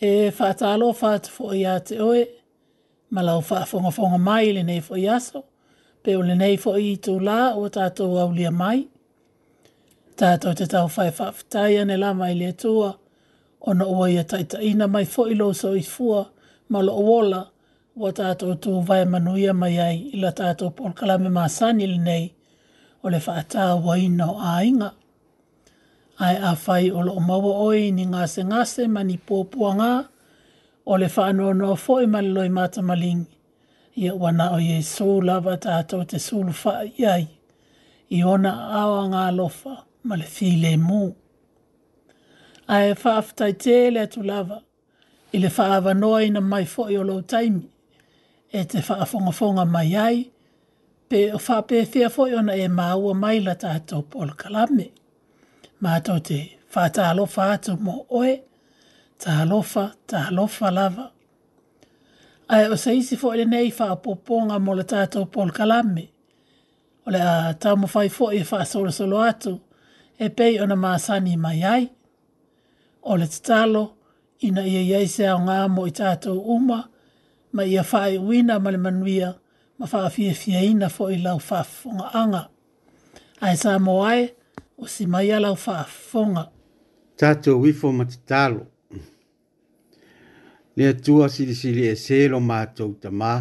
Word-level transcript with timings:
e 0.00 0.30
whaatalo 0.30 0.92
whaat 1.00 1.26
fo 1.30 1.52
i 1.54 1.64
a 1.66 1.78
te 1.80 2.00
oe, 2.02 2.26
ma 3.10 3.22
lau 3.22 3.42
fa 3.42 3.64
fonga 3.66 4.18
mai 4.18 4.52
le 4.52 4.62
nei 4.62 4.80
fo 4.80 4.96
i 4.96 5.08
aso, 5.08 5.44
pe 6.02 6.16
o 6.16 6.22
le 6.22 6.34
nei 6.34 6.56
fo 6.56 6.76
i 6.78 6.96
tū 6.96 7.20
la 7.22 7.54
o 7.54 7.68
tātou 7.68 8.18
au 8.20 8.32
lia 8.32 8.50
mai. 8.50 8.88
Tātou 10.16 10.54
te 10.54 10.66
tau 10.66 10.88
whae 10.88 11.10
whaafitai 11.10 11.78
ane 11.82 11.96
la 11.96 12.12
mai 12.14 12.34
le 12.34 12.52
tua, 12.52 12.92
ona 13.60 13.86
ua 13.86 14.08
ia 14.10 14.24
taita 14.24 14.60
ina 14.62 14.86
mai 14.88 15.04
fo 15.06 15.26
i 15.28 15.34
loso 15.34 15.74
i 15.76 15.82
fua, 15.82 16.24
ma 16.68 16.82
lo 16.82 16.92
wola, 16.98 17.44
o 17.96 18.10
tātou 18.10 18.56
tū 18.58 18.80
vai 18.86 19.04
manuia 19.06 19.54
mai 19.54 19.78
ai, 19.78 19.98
ila 20.14 20.32
tātou 20.32 20.74
polkalame 20.74 21.30
maa 21.30 21.48
sani 21.48 21.86
le 21.86 21.98
nei, 22.02 22.28
o 23.02 23.10
le 23.14 23.20
whaatau 23.26 23.80
wa 23.86 23.94
ina 23.98 24.30
o 24.32 24.38
a 24.42 24.58
inga 24.64 24.92
ai 26.18 26.36
a 26.36 26.54
fai 26.56 26.90
o 26.90 27.00
loo 27.06 27.20
mawa 27.28 27.52
oi 27.68 27.82
ni 27.98 28.04
se 28.34 28.40
ngase 28.50 28.82
ma 28.94 29.00
ni 29.08 29.16
pōpua 29.28 29.70
ngā 29.78 29.92
o 30.90 30.96
le 31.00 31.06
whanua 31.14 31.52
no 31.60 31.74
fo 31.84 31.96
i 32.02 32.06
mali 32.06 32.28
loi 32.36 32.48
mata 32.48 32.82
malingi. 32.82 33.32
Ia 33.96 34.14
wana 34.14 34.52
o 34.54 34.58
ye 34.58 34.82
so 34.82 35.06
lava 35.28 35.56
tātou 35.56 36.04
te 36.10 36.18
sulu 36.18 36.52
wha 36.64 36.74
iai 36.98 37.24
i 38.16 38.22
ona 38.34 38.52
awa 38.80 39.00
nga 39.08 39.24
lofa 39.30 39.74
ma 40.04 40.14
le 40.16 40.24
thile 40.26 40.76
mō. 40.76 41.02
Ai 42.68 42.90
e 42.90 42.94
whaaftai 42.94 43.52
te 43.64 43.76
le 43.90 44.00
atu 44.06 44.22
lava 44.22 44.58
i 45.32 45.38
le 45.38 45.48
whaava 45.56 45.94
noa 45.94 46.22
ina 46.26 46.40
mai 46.40 46.64
fo 46.66 46.88
i 46.90 46.96
o 46.98 47.02
loo 47.04 47.22
taimi 47.22 47.62
e 48.52 48.64
te 48.64 48.78
whaafonga 48.88 49.32
fonga 49.32 49.64
mai 49.64 49.96
ai 50.06 50.18
pe 51.08 51.30
o 51.32 51.38
whaapethia 51.38 52.10
fo 52.10 52.26
i 52.28 52.34
ona 52.34 52.54
e 52.56 52.68
maua 52.68 53.14
mai 53.14 53.40
la 53.40 53.54
tātou 53.54 54.02
polo 54.02 54.34
kalame. 54.38 54.84
Ia 54.86 55.03
ma 55.84 55.90
mātou 55.98 56.20
te 56.24 56.38
whātālofa 56.74 57.44
atu 57.52 57.74
mō 57.76 58.06
oe, 58.16 58.38
tālofa, 59.20 59.90
tālofa 60.10 60.70
lava. 60.72 61.10
Ai 62.52 62.64
o 62.72 62.76
seisi 62.80 63.16
fo 63.20 63.30
ele 63.34 63.44
nei 63.48 63.70
wha 63.72 63.90
apoponga 63.94 64.56
mō 64.60 64.74
le 64.78 64.84
tātou 64.88 65.28
Paul 65.32 65.52
Kalame, 65.56 66.06
o 67.06 67.12
le 67.12 67.20
a 67.20 67.52
tāmu 67.60 67.88
whai 67.92 68.08
fo 68.12 68.30
e 68.36 68.40
wha 68.48 68.64
solo 68.68 68.92
solo 68.92 69.20
atu, 69.24 69.54
e 70.18 70.30
pei 70.30 70.56
ona 70.60 70.76
māsani 70.76 71.36
mai 71.40 71.60
ai. 71.68 71.84
O 73.04 73.16
le 73.20 73.26
tatalo, 73.28 73.84
ina 74.40 74.64
ia 74.66 74.80
iei 74.86 75.08
se 75.08 75.26
ao 75.28 75.40
ngā 75.44 75.58
mō 75.74 75.84
i 75.90 75.96
tātou 76.00 76.38
uma, 76.56 76.82
ma 77.52 77.66
ia 77.68 77.84
whai 77.90 78.16
uina 78.20 78.56
ma 78.58 78.72
le 78.72 78.80
manuia, 78.80 79.34
ma 79.78 79.88
wha 79.92 80.06
fia 80.16 80.32
fia 80.38 80.64
ina 80.64 80.88
fo 80.88 81.10
i 81.12 81.20
lau 81.20 81.36
wha 81.50 81.62
anga. 82.14 82.46
Ai 83.44 83.56
sa 83.60 83.76
mō 83.82 83.98
ai, 84.08 84.30
o 84.84 84.86
si 84.86 85.06
mai 85.06 85.28
ala 85.32 85.48
o 85.50 85.56
fonga. 85.56 86.50
Tātou 87.16 87.62
wifo 87.62 87.88
matatalo. 87.92 88.66
Lea 90.76 90.92
tua 91.04 91.28
siri 91.32 91.54
siri 91.56 91.86
e 91.88 91.94
selo 91.96 92.36
mātou 92.50 92.90
ta 93.00 93.08
mā. 93.08 93.32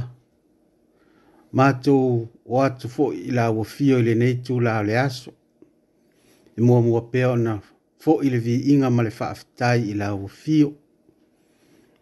Mātou 1.52 2.22
o 2.48 2.62
atu 2.64 2.88
fo 2.96 3.10
i 3.18 3.34
la 3.36 3.50
wafio 3.52 4.00
i 4.00 4.06
le 4.08 4.16
neitu 4.16 4.62
la 4.64 4.78
le 4.88 4.96
aso. 5.02 5.34
I 6.56 6.62
e 6.62 6.64
mua 6.64 6.80
mua 6.86 7.04
peo 7.12 7.36
na 7.36 7.58
fo 8.00 8.22
i 8.24 8.32
le 8.32 8.40
vi 8.40 8.56
inga 8.76 8.94
ma 8.94 9.04
le 9.04 9.12
whaafitai 9.20 9.84
i 9.92 9.98
la 10.00 10.14
wafio. 10.16 10.72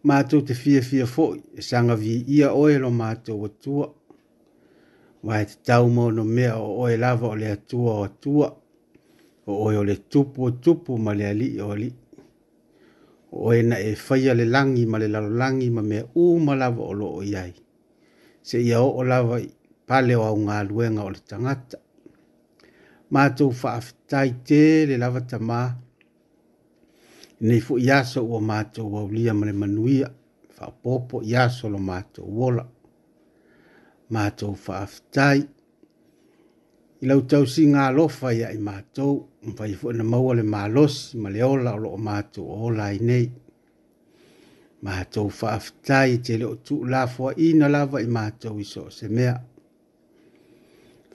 Mātou 0.06 0.46
te 0.46 0.54
fia 0.54 0.86
fia 0.86 1.08
fo 1.16 1.32
i 1.34 1.42
e 1.58 1.66
sanga 1.66 1.98
vi 1.98 2.20
ia 2.38 2.54
oe 2.62 2.78
lo 2.78 2.94
mātou 3.02 3.42
o 3.42 3.50
tua. 3.50 3.90
Wai 5.26 5.46
te 5.50 5.58
tau 5.66 5.90
mō 5.90 6.10
no 6.14 6.22
mea 6.38 6.58
o 6.62 6.74
oe 6.86 6.94
lava 6.98 7.32
o 7.34 7.36
le 7.42 7.50
atua 7.58 7.98
o 8.06 8.10
tua 8.22 8.54
o 9.46 9.52
oe 9.64 9.76
o 9.76 9.84
le 9.84 9.96
tupu 9.96 10.44
o 10.44 10.50
tupu 10.52 10.98
ma 10.98 11.12
le 11.14 11.24
ali 11.32 11.60
o 11.60 11.70
ali. 11.72 11.90
O 13.32 13.36
oe 13.48 13.62
na 13.68 13.76
e 13.78 13.92
faya 14.06 14.32
le 14.38 14.44
langi 14.54 14.84
ma 14.90 14.96
le 15.02 15.08
langi 15.42 15.68
ma 15.76 15.82
mea 15.90 16.04
u 16.14 16.22
malawa 16.46 16.82
o 16.90 16.92
lo 17.00 17.06
o 17.18 17.22
iai. 17.30 17.52
Se 18.46 18.56
ia 18.68 18.78
o 18.82 18.88
o 19.00 19.02
lawa 19.10 19.36
i 19.40 19.48
pale 19.88 20.14
o 20.16 20.22
au 20.30 20.36
ngā 20.46 20.56
luenga 20.68 21.02
o 21.04 21.10
le 21.14 21.20
tangata. 21.30 21.78
Mātou 23.12 23.50
whaafitai 23.60 24.30
te 24.46 24.62
le 24.88 24.96
lawa 25.02 25.20
ta 25.30 25.38
mā. 25.38 25.60
Nei 27.46 27.60
fu 27.66 27.74
iasa 27.78 28.20
ua 28.22 28.40
mātou 28.50 28.86
wa 28.94 29.00
ulia 29.06 29.32
ma 29.34 29.44
le 29.48 29.52
manuia. 29.52 30.08
Whaapopo 30.58 31.22
iasa 31.32 31.66
lo 31.72 31.78
mātou 31.78 32.28
wola. 32.38 32.64
Mātou 34.12 34.54
whaafitai. 34.64 35.40
I 37.00 37.04
lau 37.08 37.20
tau 37.30 37.44
si 37.54 37.64
ngā 37.72 37.90
lofa 37.96 38.32
ia 38.32 38.52
i 38.56 38.58
mātou. 38.58 39.12
Mātou 39.12 39.28
mwai 39.50 39.74
fu 39.78 39.86
na 39.92 40.04
maua 40.04 40.32
le 40.38 40.42
malos, 40.54 40.94
ma 41.20 41.28
le 41.34 41.40
ola 41.54 41.70
o 41.76 41.82
loo 41.84 41.96
mātou 42.08 42.44
o 42.52 42.54
ola 42.68 42.84
i 42.96 42.98
nei. 43.08 43.26
Mātou 44.84 45.28
te 46.26 46.34
leo 46.40 46.54
tū 46.66 46.76
la 46.92 47.02
fua 47.12 47.30
i 47.44 47.48
na 47.58 47.66
lava 47.74 47.98
i 48.06 48.08
mātou 48.16 48.60
i 48.64 48.66
so 48.72 48.84
se 48.98 49.08
mea. 49.16 49.34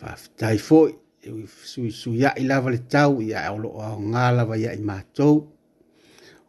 Whaafitai 0.02 0.58
fōi, 0.68 0.92
e 1.26 1.28
ui 1.36 1.46
sui 1.72 1.92
sui 2.02 2.20
ya 2.24 2.32
i 2.42 2.44
lava 2.50 2.70
le 2.72 2.78
tau 2.94 3.22
ya 3.32 3.40
a 3.48 3.54
o 3.56 3.58
loo 3.64 3.80
o 3.96 4.00
ngā 4.12 4.26
lava 4.38 4.60
ya 4.64 4.76
i 4.80 4.84
mātou. 4.92 5.46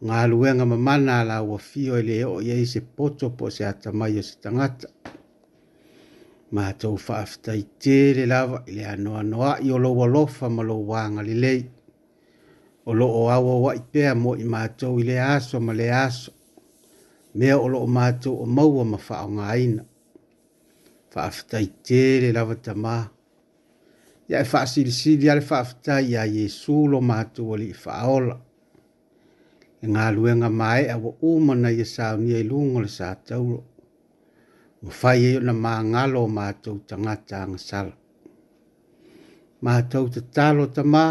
Ngā 0.06 0.18
luenga 0.30 0.66
mamana 0.72 1.22
la 1.30 1.38
ua 1.46 1.58
fio 1.70 1.94
i 1.98 2.02
e 2.02 2.06
le 2.10 2.18
o 2.32 2.36
i 2.42 2.66
se 2.72 2.80
poto 2.82 3.30
po 3.38 3.50
se 3.54 3.62
atamai 3.70 4.18
o 4.18 4.22
se 4.22 4.34
tangata 4.42 4.90
ma 6.50 6.72
tau 6.72 6.96
whaafitai 6.96 7.62
tere 7.78 8.24
lawa 8.26 8.62
i 8.68 8.72
le 8.78 8.84
anoa 8.92 9.22
noa 9.22 9.50
i 9.60 9.68
o 9.70 9.78
loa 9.78 10.06
lofa 10.14 10.48
ma 10.48 10.62
lo 10.62 10.76
wanga 10.90 11.22
li 11.22 11.34
lei. 11.44 11.62
O 12.86 12.92
lo 12.94 13.06
awa 13.28 13.54
wa 13.64 13.72
i 13.76 13.80
pēa 13.92 14.14
mo 14.16 14.32
i 14.36 14.44
mātou 14.54 14.96
i 15.00 15.04
le 15.04 15.18
aso 15.20 15.60
ma 15.60 15.72
le 15.74 15.90
aso. 15.92 16.32
Mea 17.34 17.58
o 17.60 17.68
lo 17.68 17.78
o 17.84 17.88
mātou 17.96 18.40
o 18.42 18.46
maua 18.46 18.84
ma 18.84 18.96
wha 19.08 19.24
o 19.24 19.28
ngā 19.36 19.54
Whaafitai 21.14 21.66
tere 21.86 22.32
lawa 22.32 22.54
ta 22.62 22.72
mā. 22.74 22.96
Ia 24.30 24.40
e 24.44 24.46
wha 24.46 24.60
asiri 24.62 24.90
siri 24.92 25.28
ale 25.30 25.42
whaafitai 25.48 26.04
ia 26.12 26.24
Jesu 26.26 26.86
lo 26.88 27.00
mātou 27.00 27.52
o 27.52 27.56
li 27.56 27.68
i 27.74 27.78
wha 27.82 28.36
E 29.82 29.86
ngā 29.86 30.04
luenga 30.14 30.48
mai 30.50 30.88
awa 30.94 31.12
umana 31.22 31.70
i 31.70 31.80
e 31.80 31.84
saunia 31.84 32.38
i 32.38 32.46
lungo 32.48 32.80
le 32.80 32.88
sātau 32.88 33.42
lo 33.50 33.60
o 34.86 34.90
fai 34.90 35.20
e 35.26 35.30
na 35.46 35.52
maangalo 35.64 36.18
o 36.26 36.28
mātou 36.38 36.76
ta 36.88 36.94
ngata 37.04 37.36
anga 37.44 37.58
sala. 37.68 37.94
Mātou 39.64 40.06
ta 40.14 40.20
talo 40.34 40.66
ta 40.74 40.84
mā, 40.92 41.04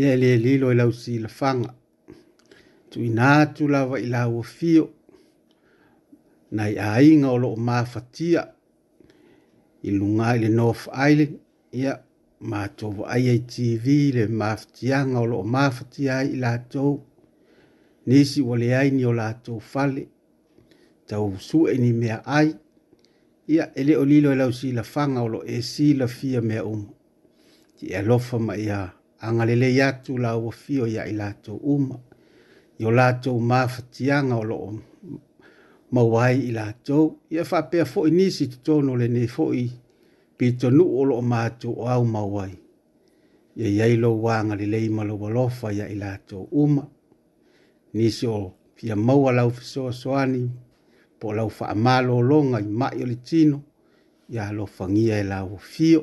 ia 0.00 0.12
le 0.22 0.32
lilo 0.44 0.68
i 0.70 0.74
e 0.76 0.78
lau 0.80 0.92
si 1.00 1.16
lafanga, 1.24 1.72
tu 2.90 3.00
inātu 3.08 3.70
lawa 3.72 4.00
i 4.04 4.10
lau 4.14 4.42
o 4.42 4.44
fio, 4.56 4.86
na 6.54 6.66
i 6.72 6.76
ainga 6.90 7.30
o 7.32 7.36
loo 7.44 7.56
mafatia, 7.68 8.46
i 9.88 9.90
lunga 9.96 10.34
i 10.36 10.42
le 10.44 10.48
North 10.52 10.88
Island, 10.92 11.38
ia 11.80 11.96
mātou 12.52 12.98
wa 13.00 13.16
IATV 13.16 13.86
le 14.18 14.26
mafatianga 14.40 15.22
o 15.24 15.28
loo 15.32 15.42
mafatia 15.56 16.20
i 16.28 16.36
lātou, 16.44 16.98
nisi 18.06 18.42
wale 18.44 18.74
aini 18.76 19.06
o 19.08 19.12
lātou 19.16 19.60
fale, 19.72 20.10
tau 21.06 21.36
su 21.38 21.66
e 21.68 21.78
ni 21.78 21.92
mea 21.92 22.24
ai. 22.26 22.54
Ia 23.48 23.70
ele 23.74 23.96
o 23.96 24.04
lilo 24.04 24.32
e 24.32 24.36
lau 24.36 24.52
si 24.52 24.72
la 24.72 24.82
fanga 24.82 25.22
o 25.22 25.28
lo 25.28 25.42
e 25.44 25.62
si 25.62 25.94
la 25.94 26.06
fia 26.06 26.40
mea 26.40 26.64
umu. 26.64 26.88
Ti 27.78 27.86
e 27.88 28.02
lofa 28.02 28.38
ma 28.38 28.56
ia 28.56 28.92
angalele 29.18 29.74
yatu 29.74 30.18
la 30.18 30.36
ua 30.36 30.50
fio 30.52 30.86
ia 30.86 31.06
i 31.06 31.12
lato 31.12 31.54
umu. 31.56 31.98
Yo 32.78 32.90
lato 32.90 33.38
mafatianga 33.38 34.36
o 34.36 34.44
lo 34.44 34.56
umu. 34.58 34.80
Mawai 35.90 36.38
i 36.48 36.52
lato. 36.52 37.18
Ia 37.30 37.44
whapea 37.50 37.84
fo 37.84 38.06
inisi 38.08 38.46
tu 38.48 38.56
tono 38.62 38.96
le 38.96 39.08
ne 39.08 39.26
fo 39.26 39.52
i 39.54 39.70
pito 40.38 40.70
nu 40.70 40.84
o 41.00 41.04
lo 41.04 41.20
mato 41.22 41.70
o 41.70 41.86
au 41.88 42.04
mawai. 42.04 42.58
Ia 43.56 43.68
yailo 43.68 44.16
wanga 44.22 44.54
le 44.56 44.66
leima 44.66 45.04
lo 45.04 45.14
walofa 45.16 45.72
ia 45.72 45.88
i 45.88 45.94
lato 45.94 46.48
umu. 46.50 46.82
Nisi 47.92 48.26
o 48.26 48.54
fia 48.74 48.96
maua 48.96 49.32
lau 49.32 49.50
fisoa 49.50 49.92
soani 49.92 50.50
po 51.22 51.32
lau 51.38 51.50
fa 51.58 51.66
amalo 51.74 52.18
longa 52.30 52.58
i 52.60 52.66
mai 52.80 52.96
o 53.02 53.06
le 53.12 53.16
tino, 53.28 53.58
ia 54.34 54.46
lo 54.56 54.66
fangia 54.66 55.16
e 55.22 55.24
lau 55.32 55.56
fio, 55.72 56.00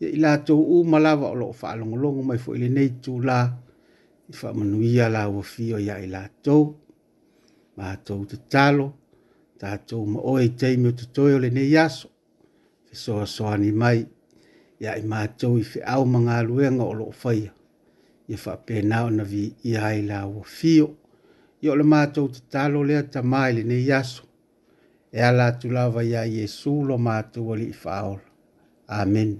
ia 0.00 0.08
ila 0.16 0.30
to 0.46 0.54
u 0.62 0.84
malawa 0.90 1.26
o 1.34 1.36
lo 1.40 1.48
fa 1.60 1.74
long 1.76 2.22
mai 2.28 2.38
fo 2.44 2.54
ili 2.56 2.68
nei 2.76 2.90
tu 3.04 3.12
la, 3.28 3.38
i 4.30 4.32
fa 4.40 4.48
manuia 4.58 5.06
lau 5.16 5.42
fio 5.52 5.76
ia 5.86 5.96
ila 6.06 6.22
to, 6.44 6.56
ma 7.76 7.88
to 8.06 8.14
te 8.30 8.36
talo, 8.52 8.86
ta 9.60 9.70
to 9.88 9.96
mo 10.12 10.20
o 10.30 10.32
teimi 10.60 10.88
o 10.92 10.94
te 11.00 11.04
toi 11.16 11.34
o 11.36 11.42
le 11.44 11.50
nei 11.58 11.70
yas 11.74 11.96
fe 12.86 12.94
so 13.04 13.12
soa 13.34 13.56
ni 13.58 13.72
mai, 13.82 13.98
ya 14.84 14.94
ima 15.02 15.18
ma 15.22 15.26
to 15.40 15.56
i 15.58 15.62
fe 15.72 15.80
au 15.94 16.04
manga 16.06 16.38
luenga 16.48 16.84
o 16.84 16.94
lo 17.00 17.10
faia, 17.22 17.52
ia 18.28 18.36
fa 18.44 18.54
penao 18.66 19.10
na 19.10 19.24
vi 19.24 19.42
ia 19.64 19.94
ila 20.00 20.18
fio, 20.44 20.94
Yo 21.66 21.74
le 21.74 21.82
mātou 21.82 22.28
te 22.30 22.38
talo 22.52 22.84
lea 22.88 23.02
tamai 23.12 23.52
le 23.54 23.62
ne 23.70 23.78
yaso 23.88 24.27
e 25.12 25.20
ala 25.22 25.52
tu 25.52 25.70
lava 25.70 26.04
ia 26.04 26.24
Iesu 26.26 26.82
lo 26.84 26.98
mātu 26.98 27.46
o 27.48 27.54
li 27.56 27.70
whaol. 27.72 28.18
Amen. 28.88 29.38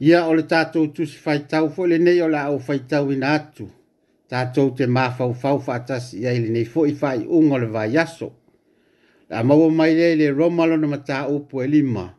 Ia 0.00 0.26
o 0.28 0.34
le 0.36 0.42
tātou 0.44 0.92
tu 0.92 1.06
si 1.06 1.16
whaitau 1.24 1.70
fo 1.72 1.86
le 1.88 1.98
nei 2.00 2.20
o 2.20 2.28
la 2.28 2.46
au 2.50 2.58
whaitau 2.60 3.10
in 3.12 3.22
atu. 3.24 3.68
Tātou 4.28 4.74
te 4.76 4.84
māfau 4.88 5.32
fau 5.32 5.58
fātas 5.62 6.12
ia 6.14 6.32
i 6.34 6.40
le 6.44 6.50
nei 6.52 6.64
fo 6.64 6.84
i 6.86 6.92
whai 7.00 7.24
ungo 7.24 7.58
le 7.62 7.66
vai 7.72 7.96
aso. 7.96 8.30
La 9.30 9.42
maua 9.42 9.70
mai 9.70 9.94
le 9.96 10.14
le 10.20 10.30
roma 10.30 10.66
lona 10.66 10.86
mata 10.88 11.22
tā 11.24 11.30
upu 11.34 11.62
e 11.62 11.66
lima. 11.70 12.10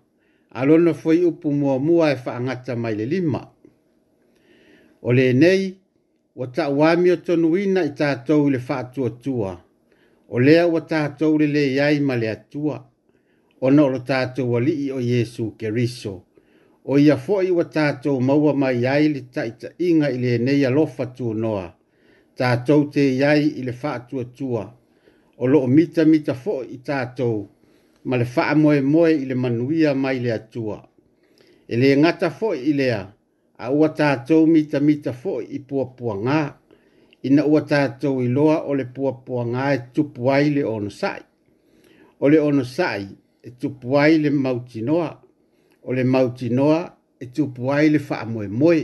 A 0.57 0.65
lona 0.65 0.93
fo 0.93 1.11
i 1.13 1.23
upu 1.25 1.51
mua 1.53 1.77
mua 1.79 2.11
e 2.11 2.15
whaangata 2.23 2.75
mai 2.77 2.95
le 2.95 3.05
lima. 3.05 3.43
O 5.01 5.11
le 5.13 5.29
nei, 5.33 5.69
o 6.35 6.47
tā 6.49 6.67
uami 6.73 7.11
o 7.13 7.17
tonuina 7.21 7.85
i 7.85 7.93
tātou 7.95 8.49
le 8.49 8.57
whaatua 8.59 9.09
tua. 9.11 9.17
tua 9.21 9.55
o 10.29 10.39
lea 10.39 10.67
ua 10.67 10.81
tatou 10.81 11.37
lelei 11.39 11.79
ai 11.79 11.99
ma 11.99 12.15
le 12.15 12.29
atua 12.29 12.87
ona 13.61 13.83
o 13.83 13.87
lo 13.89 13.99
tatou 13.99 14.57
alii 14.57 14.91
o 14.91 14.99
iesu 14.99 15.53
keriso 15.57 16.23
o 16.85 16.99
ia 16.99 17.15
foʻi 17.15 17.51
ua 17.51 17.63
tatou 17.65 18.19
maua 18.21 18.53
mai 18.53 18.85
ai 18.85 19.07
le 19.07 19.23
neia 20.37 20.69
lofa 20.69 21.03
lenei 21.03 21.07
noa, 21.07 21.13
tuanoa 21.33 21.73
tatou 22.35 22.89
teiai 22.91 23.43
i 23.43 23.63
le 23.63 23.73
tua, 24.37 24.73
o 25.37 25.47
loo 25.47 25.67
mitamita 25.67 26.33
foʻi 26.33 26.65
i 26.71 26.77
tatou 26.77 27.47
ma 28.05 28.17
le 28.17 28.23
faamoemoe 28.25 29.11
i 29.13 29.25
le 29.25 29.35
manuia 29.35 29.93
mai 29.95 30.17
e 30.17 30.19
le 30.21 30.31
atua 30.33 30.87
e 31.67 31.75
lē 31.75 32.01
gata 32.01 32.29
foʻi 32.39 32.59
i 32.69 32.73
lea 32.73 33.01
a 33.57 33.71
ua 33.71 33.89
tatou 33.89 34.47
mitamita 34.47 35.11
foʻi 35.11 35.43
i 35.51 35.59
puapuagā 35.67 36.56
ina 37.27 37.45
ua 37.45 37.61
tatou 37.61 38.23
iloa 38.23 38.61
o 38.69 38.75
le 38.75 38.85
puapuaga 38.95 39.65
e 39.75 39.79
tupu 39.93 40.21
ai 40.31 40.47
le 40.55 40.61
ono 40.75 40.89
saʻi 40.99 41.23
o 42.19 42.25
le 42.31 42.37
ono 42.47 42.63
saʻi 42.77 43.07
e 43.43 43.49
tupu 43.59 43.87
ai 44.03 44.13
le 44.23 44.29
mautinoa 44.43 45.09
o 45.87 45.93
le 45.97 46.03
mautinoa 46.13 46.79
e 47.19 47.25
tupu 47.35 47.61
ai 47.77 47.87
le 47.93 47.99
faamoemoe 48.07 48.81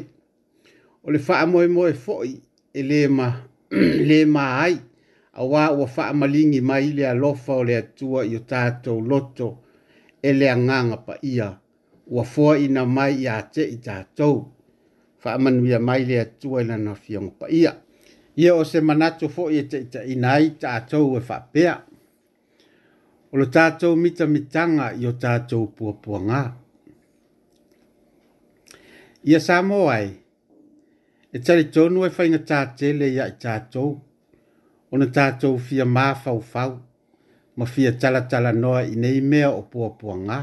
o 1.05 1.11
le 1.13 1.19
faamoemoe 1.27 1.91
foʻi 2.05 2.31
e 2.79 2.81
lē 2.89 2.99
ma 3.17 3.27
lē 4.09 4.19
ma 4.35 4.43
ai 4.65 4.75
auā 5.39 5.63
ua 5.77 5.85
faamaligi 5.95 6.59
mai 6.69 6.85
le 6.97 7.03
alofa 7.13 7.51
o 7.61 7.63
le 7.67 7.75
atua 7.81 8.19
i 8.31 8.35
o 8.35 8.41
tatou 8.51 8.97
loto 9.09 9.47
e 10.21 10.29
le 10.39 10.47
agaga 10.55 10.97
paia 11.07 11.47
ua 12.13 12.23
foaʻina 12.33 12.81
mai 12.95 13.13
iā 13.23 13.35
teʻi 13.53 13.77
tatou 13.87 14.35
faamanuia 15.23 15.79
mai 15.87 16.01
le 16.09 16.15
atua 16.25 16.57
i 16.61 16.67
lana 16.69 16.93
fiogo 17.03 17.31
paia 17.39 17.71
ia 18.35 18.55
o 18.55 18.63
se 18.65 18.81
manatu 18.81 19.25
fo 19.29 19.49
i 19.51 19.61
te 19.69 19.77
ita 19.85 20.03
inai 20.13 20.47
tātou 20.61 21.13
e 21.17 21.21
whapea. 21.29 21.75
O 23.31 23.37
lo 23.37 23.45
tātou 23.55 23.95
mita 23.95 24.25
mitanga 24.27 24.89
i 25.01 25.05
o 25.09 25.13
tātou 25.23 25.67
puapua 25.77 26.19
ngā. 26.29 26.39
Ia 29.29 29.39
sā 29.39 29.59
ai, 29.89 30.09
e 31.31 31.39
tari 31.39 31.65
tonu 31.73 32.03
e 32.05 32.09
whainga 32.09 32.41
tātele 32.49 33.07
ia 33.13 33.27
i 33.29 33.35
tātou, 33.43 33.99
o 34.91 34.97
na 34.97 35.05
tātou 35.05 35.57
fia 35.57 35.85
mā 35.85 36.13
fau 36.23 36.41
fau, 36.41 36.79
ma 37.55 37.65
fia 37.65 37.91
tala 37.97 38.21
tala 38.27 38.51
noa 38.53 38.83
i 38.85 38.95
nei 38.95 39.21
mea 39.21 39.49
o 39.51 39.61
puapua 39.63 40.17
ngā. 40.17 40.41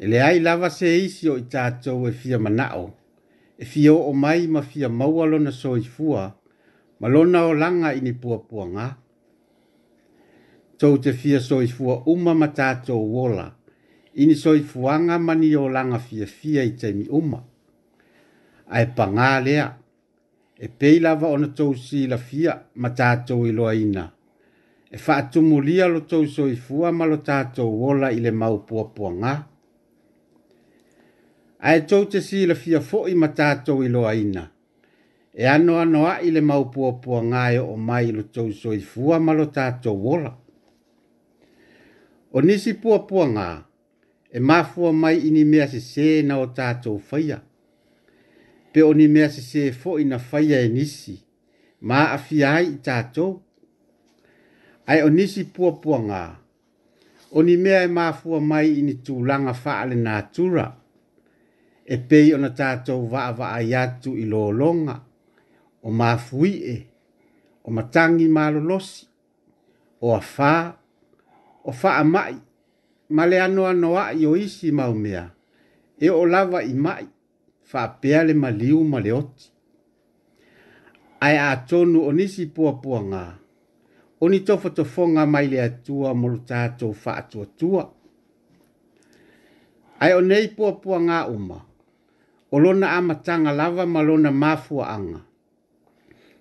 E 0.00 0.06
le 0.06 0.20
ai 0.22 0.40
lava 0.40 0.70
se 0.70 0.90
isi 0.96 1.28
o 1.28 1.36
i 1.38 1.42
tātou 1.52 2.08
e 2.08 2.12
fia 2.12 2.38
manao, 2.38 2.90
e 3.60 3.64
fio 3.64 3.96
o 3.96 4.12
mai 4.12 4.46
ma 4.46 4.62
fia 4.62 4.88
maua 4.88 5.24
lona 5.26 5.50
soifua, 5.50 6.24
ma 7.00 7.08
lona 7.08 7.40
o 7.50 7.52
langa 7.52 7.90
ini 7.92 8.12
puapua 8.14 8.64
ngā. 8.74 8.86
Tau 10.78 10.96
te 11.02 11.12
fia 11.12 11.40
soifua 11.42 12.04
uma 12.06 12.34
ma 12.38 12.46
tātou 12.54 13.02
wola, 13.14 13.48
ini 14.14 14.34
soifuanga 14.38 15.18
mani 15.18 15.50
o 15.58 15.66
langa 15.68 15.98
fia 15.98 16.26
fia 16.26 16.62
i 16.62 16.70
teimi 16.78 17.08
uma. 17.10 17.42
A 18.76 18.82
e 18.84 18.86
pangā 18.94 19.32
lea, 19.44 19.66
e 20.56 20.68
peilava 20.68 21.26
ona 21.26 21.48
tau 21.50 21.74
si 21.74 22.06
la 22.06 22.16
fia 22.30 22.54
ma 22.76 22.94
tātou 22.94 23.44
i 23.50 23.58
loa 23.58 23.74
ina. 23.74 24.06
E 24.90 24.96
faatumulia 25.02 25.86
lo 25.90 26.06
tau 26.06 26.24
soifua 26.30 26.92
ma 26.94 27.04
lo 27.10 27.18
tātou 27.26 27.74
wola 27.82 28.12
ile 28.14 28.30
mau 28.30 28.62
puapua 28.64 29.10
ngā. 29.16 29.18
ngā 29.22 29.36
ae 31.58 31.80
tou 31.90 32.04
te 32.06 32.20
fo 32.22 32.80
foʻi 32.90 33.14
ma 33.18 33.28
tatou 33.34 33.82
iloaina 33.84 34.48
e 35.34 35.44
anoanoaʻi 35.46 36.30
le 36.32 36.40
maupuapuagā 36.40 37.52
e 37.52 37.58
o 37.58 37.76
mai 37.76 38.08
i 38.08 38.12
lo 38.12 38.22
tou 38.22 38.52
soifua 38.52 39.18
ma 39.20 39.32
lo 39.32 39.46
tatou 39.46 40.06
ola 40.14 40.34
o 42.32 42.40
nisi 42.40 42.72
puapuagā 42.74 43.64
e 44.32 44.40
mafua 44.40 44.92
mai 44.92 45.16
i 45.26 45.30
nimea 45.30 45.68
se 45.68 46.22
na 46.22 46.38
o 46.38 46.46
tatou 46.46 46.98
faia 46.98 47.42
pe 48.72 48.82
o 48.82 48.94
se 49.28 49.72
fo 49.72 49.98
foʻi 49.98 50.06
na 50.06 50.18
faia 50.18 50.60
e 50.62 50.68
nisi 50.68 51.18
ma 51.80 52.06
aafia 52.12 52.52
ai 52.54 52.66
i 52.66 52.78
tatou 52.82 53.42
ae 54.86 55.02
o 55.02 55.10
nisi 55.10 55.44
puapuagā 55.44 56.36
o 57.32 57.42
nimea 57.42 57.82
e 57.82 57.86
mafua 57.88 58.40
mai 58.40 58.78
i 58.78 58.82
ni 58.82 58.94
tulaga 58.94 59.48
e 59.50 59.52
e 59.52 59.60
faalenatura 59.62 60.77
e 61.88 61.96
pei 62.08 62.34
ona 62.36 62.50
tātou 62.56 63.06
vaavaa 63.12 63.62
i 63.64 63.72
atu 63.74 64.12
i 64.20 64.26
o 64.30 65.90
mafui 65.90 66.52
e, 66.68 66.86
o 67.64 67.70
matangi 67.70 68.28
malolosi, 68.28 69.06
o 70.00 70.14
afa 70.16 70.74
o 71.64 71.72
fa 71.72 72.02
mai, 72.04 72.36
ma 73.10 73.24
le 73.26 73.38
anoa 73.40 73.72
noa 73.72 74.12
i 74.12 74.70
maumea, 74.70 75.28
e 76.00 76.10
o 76.10 76.24
lava 76.26 76.62
i 76.62 76.74
mai, 76.74 77.06
faa 77.62 77.88
pea 78.00 78.22
maliu 78.34 78.84
ma 78.84 79.00
le 79.00 79.12
oti. 79.12 79.50
Ai 81.20 81.36
a 81.38 81.56
tonu 81.68 82.02
o 82.06 82.12
nisi 82.12 82.46
pua 82.54 82.72
pua 82.82 83.00
ngā, 83.02 83.24
o 84.20 84.28
ni 84.28 84.40
tofa 84.44 84.70
tofonga 84.70 85.24
mai 85.26 85.46
le 85.48 85.60
atua 85.60 86.12
molu 86.14 86.38
tātou 86.46 86.92
faa 86.92 87.22
tua 87.28 87.46
tua. 87.46 87.84
Ai 90.00 90.12
o 90.14 90.20
nei 90.20 90.48
pua 90.54 90.72
pua 90.80 91.00
ngā 91.02 91.24
umaa, 91.28 91.67
Olona 92.52 92.72
lona 92.74 92.88
amataga 92.96 93.52
lava 93.52 93.84
ma 93.86 94.00
lona 94.02 94.30
anga. 94.94 95.20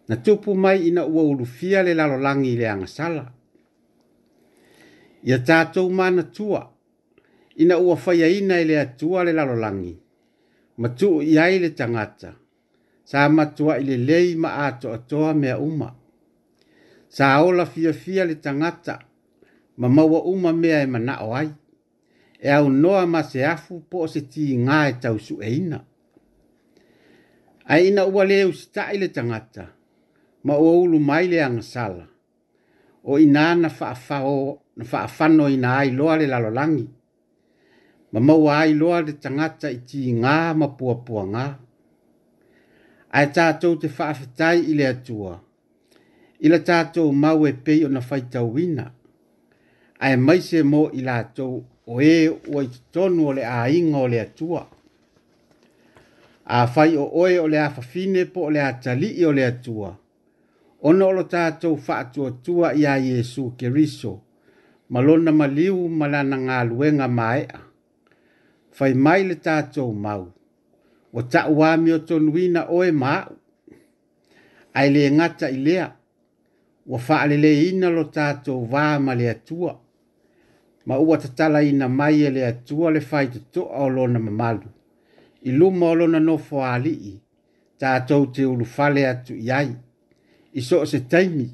na 0.07 0.15
tupu 0.15 0.53
mai 0.55 0.87
ina 0.87 1.03
ua 1.05 1.23
ulufia 1.23 1.83
le 1.83 1.93
lalolagi 1.99 2.49
i 2.53 2.57
le 2.61 2.67
agasala 2.75 3.25
ia 5.29 5.37
mana 5.99 6.23
tua. 6.35 6.61
ina 7.57 7.75
ua 7.77 7.95
faiaina 7.97 8.53
i 8.61 8.65
le 8.69 8.75
atua 8.85 9.19
le 9.27 9.33
lalolagi 9.37 9.93
ma 10.79 10.87
tuui 10.97 11.37
ai 11.39 11.59
le 11.59 11.69
tangata. 11.77 12.29
sa 13.09 13.19
ile 13.81 13.97
lei 14.09 14.35
ma 14.43 14.49
ato 14.67 14.87
atoatoa 14.93 15.33
mea 15.33 15.57
uma 15.59 15.89
sa 17.09 17.43
ola 17.45 17.65
fiafia 17.65 18.23
le 18.29 18.35
tangata. 18.35 18.95
ma 19.79 19.87
maua 19.89 20.19
uma 20.33 20.51
mea 20.53 20.79
e 20.81 20.85
mana 20.93 21.13
ai 21.39 21.49
e 22.39 22.49
au 22.49 22.69
noa 22.69 23.05
ma 23.13 23.21
se 23.29 23.43
afu 23.45 23.73
po 23.89 23.97
o 24.05 24.07
se 24.13 24.21
tigā 24.31 24.77
e, 24.89 24.95
e 25.47 25.49
ina 25.61 25.79
aina 27.73 28.01
ua 28.11 28.23
lē 28.29 28.37
usitaʻi 28.51 28.95
le 29.01 29.07
tagata 29.15 29.63
ma 30.45 30.53
ua 30.63 30.71
ulu 30.83 30.97
mai 31.09 31.25
le 31.31 31.37
agasala 31.47 32.05
o 33.09 33.17
ina 33.25 33.43
na 33.61 33.69
faafao 33.79 34.37
na 34.77 34.83
faafano 34.91 35.45
ina 35.55 35.67
ai 35.79 35.89
ailoa 35.89 36.13
le 36.21 36.25
lalolagi 36.33 36.85
ma 38.11 38.19
maua 38.27 38.51
ailoa 38.63 38.97
le 39.07 39.13
tagata 39.23 39.67
i 39.77 39.79
tigā 39.87 40.35
ma 40.59 40.67
puapua 40.77 40.95
puapuagā 41.05 41.45
ae 43.17 43.27
tatou 43.35 43.73
te 43.81 43.87
faafetai 43.97 44.57
i 44.71 44.73
le 44.79 44.85
atua 44.93 45.33
i 46.45 46.47
la 46.53 46.59
tatou 46.69 47.07
mau 47.23 47.45
e 47.49 47.51
pei 47.65 47.79
o 47.85 47.89
na 47.89 47.99
ona 48.03 48.07
faitauina 48.09 48.85
ae 50.05 50.15
maise 50.25 50.59
mo 50.71 50.81
i 50.99 51.01
latou 51.09 51.53
o 51.91 51.93
ē 52.13 52.17
ua 52.53 52.63
i 52.67 52.69
totonu 52.91 53.21
o 53.29 53.33
le 53.37 53.43
āiga 53.59 53.97
o 54.05 54.07
le 54.11 54.19
atua 54.27 54.63
a 56.49 56.65
fai 56.67 56.95
o 56.97 57.03
oe 57.13 57.39
o 57.39 57.47
le 57.47 57.59
a 57.59 57.69
fine 57.69 58.25
po 58.33 58.45
o 58.47 58.49
le 58.49 58.61
a 58.63 58.71
tali 58.79 59.07
i 59.19 59.25
o 59.25 59.31
le 59.31 59.45
atua. 59.45 59.91
Ona 60.81 61.05
o 61.05 61.23
tātou 61.23 61.75
wha 61.87 61.99
atua 61.99 62.31
tua 62.43 62.73
i 62.73 62.85
a 62.85 62.97
Jesu 62.99 63.51
ke 63.57 63.69
riso, 63.69 64.21
malona 64.89 65.31
maliu 65.31 65.87
malana 65.89 66.37
ngā 66.37 66.63
luenga 66.69 67.07
maea. 67.07 67.59
Fai 68.71 68.93
mai 68.93 69.23
le 69.27 69.35
tātou 69.35 69.91
mau, 69.93 70.27
o 71.13 71.21
ta 71.21 71.47
uami 71.49 71.91
o 71.91 71.99
tonuina 71.99 72.67
oe 72.71 72.91
mau. 72.91 73.33
Ai 74.73 74.89
le 74.89 75.09
ngata 75.11 75.49
i 75.49 75.57
lea, 75.57 75.89
wa 76.85 76.99
wha 77.09 77.21
alele 77.21 77.51
ina 77.67 77.89
lo 77.89 78.03
tātou 78.03 78.67
wā 78.71 79.15
le 79.17 79.29
atua. 79.29 79.79
Ma 80.85 80.97
ua 80.99 81.17
tatala 81.17 81.61
ina 81.63 81.87
mai 81.89 82.21
e 82.23 82.29
le 82.29 82.45
atua 82.45 82.91
le 82.91 82.99
fai 83.01 83.27
tatoa 83.27 83.83
o 83.83 83.89
lona 83.89 84.19
mamalu 84.19 84.76
i 85.47 85.51
luma 85.51 85.85
o 85.89 85.95
lona 85.95 86.19
nofo 86.19 86.61
a 86.63 86.73
alii 86.75 87.13
tatou 87.79 88.25
te 88.33 88.43
ulufale 88.45 89.01
atu 89.11 89.33
i 89.35 89.51
ai 89.59 89.69
i 90.59 90.61
so 90.67 90.85
se 90.91 90.99
taimi 91.11 91.47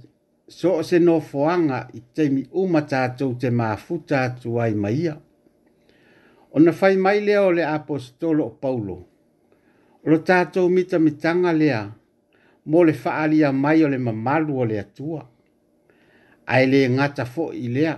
so 0.57 0.77
o 0.79 0.83
se 0.89 0.99
nofoaga 0.99 1.79
i 1.99 2.01
taimi 2.15 2.41
uma 2.61 2.81
tatou 2.93 3.35
te 3.41 3.49
mafuta 3.59 4.21
atu 4.27 4.59
ai 4.63 4.73
ma 4.83 4.89
ia 5.03 5.15
ona 6.55 6.71
fai 6.79 6.95
mai 7.05 7.19
lea 7.27 7.41
o 7.47 7.51
le 7.57 7.63
apostolo 7.77 8.43
o 8.47 8.55
paulo 8.63 8.95
o 10.03 10.09
lo 10.11 10.17
tatou 10.29 10.69
mitamitaga 10.75 11.51
lea 11.61 11.81
mo 12.69 12.83
le 12.87 12.93
faaalia 13.03 13.49
mai 13.63 13.83
o 13.85 13.89
le 13.93 13.97
mamalu 14.05 14.53
o 14.61 14.65
le 14.71 14.79
atua 14.85 15.21
ae 16.53 16.63
lē 16.71 16.79
gata 16.97 17.23
foʻi 17.33 17.65
lea 17.75 17.95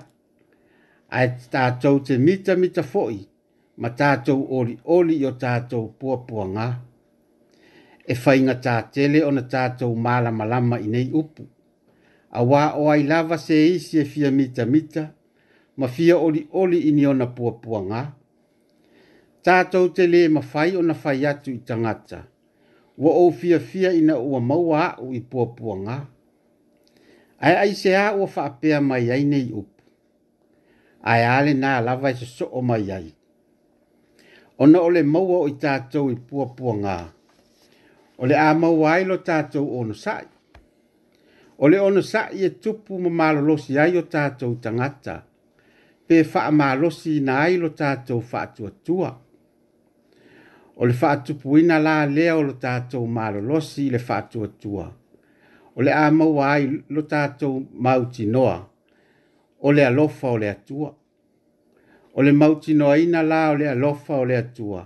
ae 1.18 1.28
tatou 1.52 1.98
te 2.08 2.14
mitamita 2.28 2.84
foʻi 2.94 3.18
mita 3.22 3.35
ma 3.78 3.90
tātou 3.92 4.44
ori 4.58 4.76
ori 4.86 5.18
o 5.26 5.32
tātou 5.36 5.90
puapuanga. 6.00 6.68
E 8.08 8.14
whainga 8.14 8.56
tā 8.62 8.76
tele 8.94 9.24
o 9.26 9.32
na 9.34 9.42
tātou 9.52 9.96
māla 9.98 10.32
malama 10.32 10.78
i 10.80 10.88
nei 10.92 11.10
upu. 11.12 11.48
A 12.30 12.44
wā 12.46 12.62
o 12.78 12.86
ai 12.92 13.04
lava 13.04 13.38
se 13.42 13.56
isi 13.74 14.00
e 14.00 14.06
fia 14.06 14.30
mita 14.32 14.66
mita, 14.66 15.08
ma 15.78 15.88
fia 15.88 16.18
ori 16.22 16.46
ori 16.54 16.78
i 16.92 17.06
o 17.06 17.14
na 17.14 17.26
puapuanga. 17.38 18.04
Tātou 19.44 19.90
te 19.96 20.08
le 20.08 20.26
ma 20.30 20.42
whai 20.54 20.76
o 20.78 20.82
na 20.82 20.94
whai 21.04 21.26
atu 21.32 21.52
i 21.54 21.58
tangata. 21.66 22.24
Wa 22.98 23.12
o 23.22 23.32
fia 23.32 23.60
fia 23.60 23.92
ina 23.94 24.20
ua 24.20 24.40
maua 24.40 24.86
au 25.00 25.12
i 25.14 25.20
puapuanga. 25.22 26.00
Ai 27.40 27.56
ai 27.66 27.74
se 27.76 27.96
a 27.98 28.08
ua 28.16 28.28
whaapea 28.36 28.82
mai 28.82 29.10
ai 29.12 29.24
nei 29.26 29.50
upu. 29.52 29.72
Ai 31.04 31.26
ale 31.26 31.54
nā 31.54 31.80
lava 31.84 32.10
i 32.14 32.18
se 32.18 32.26
so 32.26 32.46
o 32.52 32.62
mai 32.62 32.86
ai 32.92 33.15
ona 34.60 34.80
ole 34.82 35.04
maua 35.04 35.40
o 35.44 35.48
i 35.50 35.56
tātou 35.60 36.12
i 36.12 36.16
puapuanga. 36.16 37.00
Ole 38.20 38.36
a 38.40 38.54
maua 38.56 38.92
ai 38.96 39.06
lo 39.08 39.18
tātou 39.26 39.80
ono 39.80 39.94
sai. 39.94 40.26
Ole 41.60 41.80
ono 41.80 42.02
sai 42.02 42.44
e 42.48 42.50
tupu 42.60 43.00
ma 43.04 43.10
malolosi 43.22 43.78
ai 43.80 43.98
o 43.98 44.02
tātou 44.16 44.56
tangata. 44.62 45.22
Pe 46.08 46.24
faa 46.24 46.52
malosi 46.52 47.20
na 47.22 47.40
ai 47.44 47.58
lo 47.60 47.70
tātou 47.82 48.22
faa 48.22 48.46
tua 48.48 48.70
tua. 48.84 49.12
Ole 50.78 50.94
faa 50.94 51.16
tupu 51.24 51.58
ina 51.58 51.80
la 51.80 52.04
lea 52.06 52.36
o 52.36 52.42
lo 52.44 52.54
tātou 52.62 53.08
malolosi 53.08 53.90
le 53.92 54.00
faa 54.00 54.22
tua 54.32 54.48
tua. 54.48 54.86
Ole 55.76 55.92
a 55.94 56.12
maua 56.12 56.52
ai 56.54 56.68
lo 56.90 57.02
tātou 57.12 57.66
mauti 57.74 58.26
noa. 58.26 58.60
Ole 59.68 59.84
a 59.86 59.90
lofa 59.90 60.28
Ole 60.30 60.46
alofa 60.46 60.76
ole 60.76 60.94
o 62.16 62.22
le 62.24 62.32
mauti 62.32 62.74
noaina 62.74 63.24
la 63.24 63.40
ole 63.52 63.64
le 63.66 63.70
alofa 63.70 64.14
ole 64.16 64.34
le 64.34 64.38
atua 64.38 64.82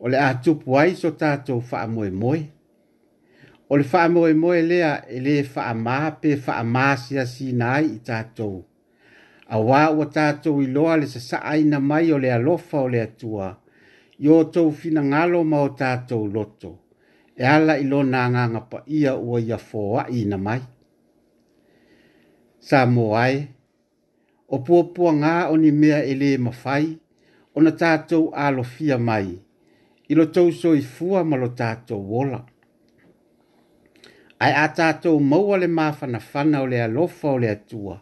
o 0.00 0.08
le 0.08 0.18
atupu 0.18 0.76
ai 0.78 0.94
so 0.96 1.10
tatou 1.10 1.60
faamoemoe 1.60 2.40
o 3.70 3.76
le 3.76 3.84
faamoemoe 3.92 4.62
lea 4.70 4.90
e 5.16 5.20
lē 5.26 5.34
faamā 5.54 5.96
pe 6.20 6.30
faamāsiasina 6.44 7.66
ai 7.78 7.86
i 7.96 8.00
tatou 8.08 8.58
auā 9.54 9.80
ua 9.96 10.06
tatou 10.16 10.60
iloa 10.62 10.96
le 11.00 11.06
sasaʻaina 11.14 11.78
mai 11.90 12.12
ole 12.16 12.26
le 12.28 12.32
alofa 12.36 12.78
ole 12.86 12.96
le 12.98 13.02
atua 13.08 13.46
i 14.24 14.28
otou 14.28 14.70
finagalo 14.78 15.40
ma 15.50 15.60
o 15.68 15.70
tatou 15.80 16.26
loto 16.34 16.70
e 17.36 17.44
ala 17.54 17.78
i 17.82 17.86
lona 17.92 18.18
agaga 18.26 18.60
paia 18.70 19.16
ua 19.16 19.40
ia 19.40 19.56
foaʻiina 19.68 20.36
mai 20.36 20.60
sa 22.68 22.84
mo 22.86 23.06
ai 23.24 23.36
o 24.50 24.58
puapua 24.58 25.12
ngā 25.14 25.32
o 25.52 25.56
ni 25.62 25.70
mea 25.70 26.00
e 26.04 26.14
le 26.20 26.28
mawhai, 26.44 26.86
o 27.54 27.62
na 27.62 27.70
tātou 27.82 28.30
alo 28.46 28.64
fia 28.66 28.96
mai, 29.10 29.28
i 30.10 30.16
lo 30.18 30.24
tau 30.34 30.50
so 30.60 30.72
i 30.74 30.80
fua 30.82 31.20
ma 31.24 31.36
lo 31.38 31.48
tātou 31.60 32.00
wola. 32.14 32.40
Ai 34.42 34.50
a 34.56 34.66
tātou 34.76 35.20
maua 35.20 35.60
le 35.62 35.68
māwhana 35.68 36.18
whana 36.32 36.62
o 36.64 36.66
le 36.66 36.80
alofa 36.88 37.28
o 37.34 37.38
le 37.38 37.50
atua, 37.54 38.00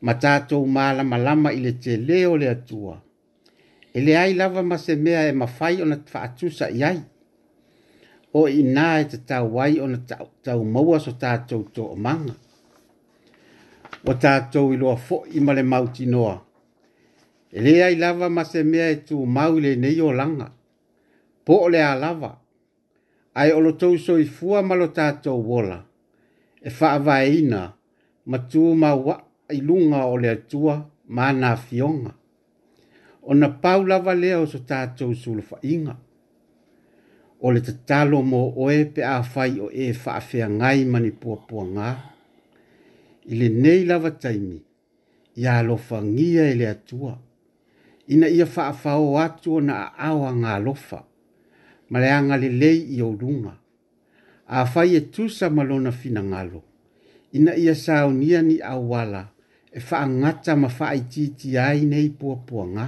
ma 0.00 0.12
tātou 0.24 0.64
māla 0.78 1.04
malama 1.04 1.52
i 1.52 1.60
le 1.66 1.74
te 1.84 1.98
leo 1.98 2.36
le 2.38 2.48
atua, 2.54 2.96
e 3.94 4.00
le 4.04 4.16
ai 4.16 4.32
lava 4.40 4.62
ma 4.64 4.78
se 4.80 4.96
mea 4.96 5.26
e 5.28 5.32
mawhai 5.36 5.82
o 5.84 5.90
na 5.92 6.00
whaatusa 6.14 6.70
i 6.78 6.84
ai, 6.92 7.00
o 8.32 8.48
i 8.48 8.62
nā 8.64 8.88
e 9.02 9.08
te 9.12 9.20
tau 9.28 9.52
wai 9.58 9.72
o 9.82 9.86
na 9.90 10.00
tau 10.44 10.64
maua 10.76 11.00
so 11.02 11.12
tātou 11.20 11.66
tō 11.76 11.92
manga 11.96 12.38
o 14.08 14.14
tātou 14.24 14.72
i 14.72 14.76
loa 14.80 14.94
fo 14.96 15.18
i 15.36 15.40
male 15.44 15.60
mauti 15.62 16.06
noa. 16.08 16.36
E 17.52 17.60
lea 17.64 17.90
i 17.92 17.98
lava 18.00 18.28
ma 18.32 18.42
se 18.48 18.62
mea 18.64 18.86
e 18.92 19.00
tu 19.08 19.24
mau 19.38 19.58
le 19.60 19.74
nei 19.76 20.00
o 20.00 20.10
langa. 20.12 20.48
Po 21.44 21.54
o 21.66 21.68
lea 21.72 21.94
lava. 21.94 22.30
Ai 23.36 23.52
olo 23.52 23.74
tau 23.80 23.98
so 24.00 24.16
i 24.18 24.24
fua 24.24 24.62
malo 24.64 24.88
tātou 24.96 25.44
wola. 25.50 25.78
E 26.66 26.70
faa 26.78 26.98
vae 26.98 27.28
ina 27.40 27.62
ma 28.32 28.38
tu 28.50 28.64
ma 28.80 28.94
wa 28.96 29.18
i 29.54 29.60
lunga 29.70 30.06
o 30.06 30.16
lea 30.16 30.36
tua 30.40 30.78
ma 31.18 31.30
na 31.32 31.54
fionga. 31.68 32.12
O 33.28 33.34
na 33.34 33.48
pau 33.62 33.84
lava 33.84 34.14
lea 34.14 34.40
o 34.40 34.44
so 34.46 34.58
tātou 34.72 35.12
sulu 35.14 35.42
fa 35.52 35.60
inga. 35.62 35.96
O 37.44 37.50
le 37.54 37.60
tatalo 37.64 38.22
mo 38.30 38.46
oe 38.56 38.84
pe 38.94 39.04
a 39.04 39.18
fai 39.32 39.52
o 39.64 39.68
e 39.70 39.92
faa 40.04 40.20
fea 40.20 40.48
ngai 40.60 40.84
mani 40.92 41.10
pua 41.20 41.36
pua 41.48 41.64
ngaa 41.66 42.16
i 43.30 43.36
le 43.36 43.48
nei 43.52 43.84
lava 43.84 44.10
taimi 44.10 44.56
ia 45.42 45.52
alofagia 45.58 46.44
e 46.50 46.54
le 46.60 46.66
atua 46.68 47.18
ina 48.14 48.26
ia 48.36 48.46
faafao 48.54 49.18
atu 49.24 49.54
ona 49.58 49.74
aao 49.96 50.20
agalofa 50.30 51.00
ma 51.90 51.98
le 52.02 52.08
agalelei 52.18 52.78
i 52.96 53.02
ouluga 53.08 53.54
afai 54.60 54.94
e 55.00 55.00
tusa 55.14 55.46
ma 55.56 55.62
lona 55.68 55.92
finagalo 56.00 56.60
ina 57.36 57.52
ia 57.64 57.74
saunia 57.74 58.40
ni 58.48 58.56
auala 58.74 59.22
e 59.78 59.80
faagata 59.88 60.52
ma 60.56 60.68
faaitiiti 60.78 61.50
ai 61.68 61.80
nei 61.92 62.08
puapuagā 62.18 62.86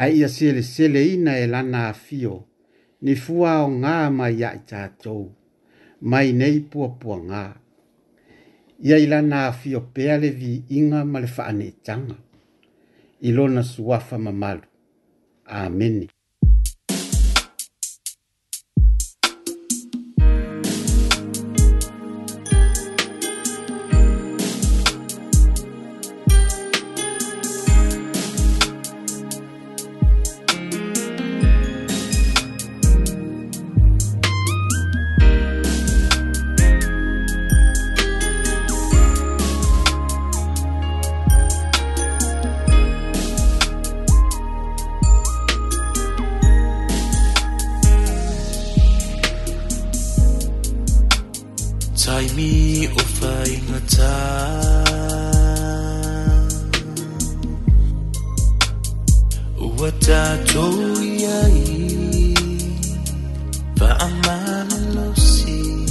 ae 0.00 0.10
ia 0.20 0.28
seleseleina 0.36 1.32
e 1.38 1.44
lana 1.52 1.80
afio 1.92 2.36
ni 3.04 3.14
fua 3.24 3.48
aogā 3.60 3.94
mai 4.18 4.36
aʻi 4.48 4.60
tatou 4.72 5.22
mai 6.10 6.32
nei 6.40 6.58
puapuagā 6.70 7.42
ia 8.84 8.96
i 9.04 9.06
lana 9.12 9.38
afio 9.50 9.80
pea 9.94 10.14
le 10.22 10.28
viiga 10.38 11.00
ma 11.12 11.18
le 11.24 11.28
faaneetaga 11.36 12.14
i 13.28 13.30
lona 13.36 13.62
suafa 13.72 14.16
mamalu 14.24 14.62
amene 15.58 16.06
وتعتو 59.60 60.70
إياي 61.00 61.94
فأمان 63.76 64.68
نفسي 64.96 65.86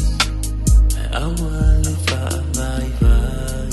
أول 1.14 1.84
فأباي 2.08 2.90
باي 3.02 3.70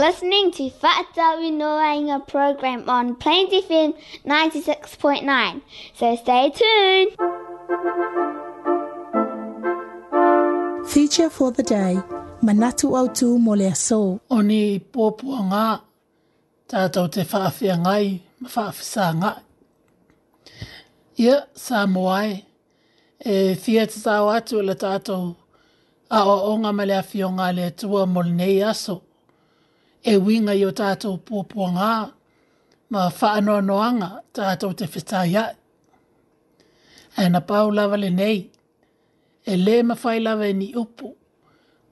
You're 0.00 0.08
listening 0.12 0.50
to 0.52 0.70
Fatawi 0.70 1.50
Noanga 1.60 2.26
program 2.26 2.88
on 2.88 3.16
Plains 3.16 3.50
FM 3.52 3.92
96.9. 4.24 5.60
So 5.94 6.16
stay 6.16 6.46
tuned. 6.58 7.10
Feature 10.88 11.28
for 11.28 11.50
the 11.52 11.62
day. 11.62 11.96
Manatu 12.42 12.96
Autu 12.98 13.36
Molea 13.38 13.74
So. 13.76 14.22
Oni 14.30 14.80
popuanga 14.80 15.82
tātou 16.66 17.10
te 17.12 17.20
whaafia 17.20 17.76
ngai, 17.76 18.22
ma 18.40 18.48
whaafisa 18.48 19.12
ngā. 19.20 19.34
Ia, 21.18 21.42
sā 21.54 21.84
moai, 21.92 22.42
e 23.22 23.54
fia 23.54 23.86
te 23.86 24.00
tāo 24.00 24.32
atu 24.34 24.62
le 24.62 24.74
tātou, 24.76 25.36
a 26.10 26.22
o 26.24 26.40
onga 26.56 26.72
male 26.74 26.96
a 27.02 27.02
fio 27.02 27.28
ngā 27.28 27.54
le 27.54 27.70
tua 27.72 28.06
mol 28.06 28.32
nei 28.42 28.60
aso 28.64 29.00
e 30.02 30.16
winga 30.16 30.54
i 30.56 30.64
o 30.64 30.70
tātou 30.76 31.18
pōpua 31.26 31.68
ngā, 31.76 31.92
ma 32.90 33.06
whaanoanoanga 33.16 34.08
tātou 34.36 34.72
te 34.76 34.86
whetai 34.88 35.34
ai. 35.38 35.50
E 37.20 37.28
na 37.28 37.40
pau 37.46 37.70
lawa 37.74 37.98
le 38.00 38.08
nei, 38.14 38.40
e 39.44 39.56
le 39.56 39.80
ma 39.86 39.94
whai 40.02 40.20
lawa 40.24 40.48
e 40.48 40.52
ni 40.56 40.70
upu, 40.74 41.10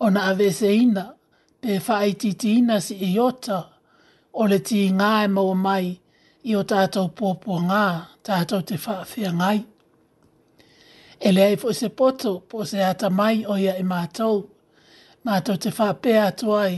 o 0.01 0.11
na 0.15 0.29
avese 0.33 0.73
ina, 0.77 1.09
pe 1.61 1.79
whai 1.87 2.13
titi 2.15 2.57
ina 2.63 2.81
si 2.81 2.97
i 3.11 3.17
ota, 3.21 3.63
o 4.33 4.47
le 4.47 4.61
ti 4.69 4.87
ngā 4.95 5.13
e 5.27 5.33
maua 5.33 5.55
mai, 5.67 5.91
i 6.49 6.55
o 6.57 6.63
tātou 6.65 7.11
pōpua 7.15 7.61
ngā, 7.71 7.85
tātou 8.25 8.65
te 8.65 8.79
whaafia 8.81 9.35
ngai. 9.37 9.59
E 11.19 11.33
le 11.35 11.43
ai 11.51 11.57
fo 11.61 11.73
se 11.75 11.89
poto, 11.91 12.37
po 12.49 12.65
se 12.65 12.81
ata 12.87 13.11
mai 13.11 13.43
o 13.45 13.57
ia 13.59 13.75
i 13.77 13.83
mātou, 13.85 14.45
mātou 15.27 15.59
te 15.61 15.69
whapea 15.75 16.29
atu 16.31 16.53
ai, 16.55 16.77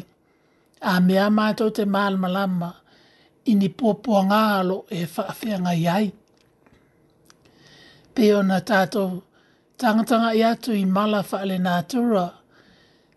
a 0.80 1.00
mea 1.00 1.28
mātou 1.28 1.70
te 1.72 1.84
mālama 1.84 2.28
lama 2.32 2.70
i 3.48 3.54
ni 3.54 3.68
pōpua 3.68 4.22
ngā 4.30 4.40
alo 4.58 4.84
e 4.90 5.04
whaafea 5.04 5.58
ngai 5.64 5.86
ai. 5.92 6.10
Peo 8.14 8.42
na 8.42 8.60
tātou 8.60 9.20
tangatanga 9.80 10.32
i 10.36 10.42
atu 10.44 10.72
i 10.76 10.84
mala 10.86 11.22
whaale 11.24 11.58
nā 11.60 11.76
tura, 11.88 12.28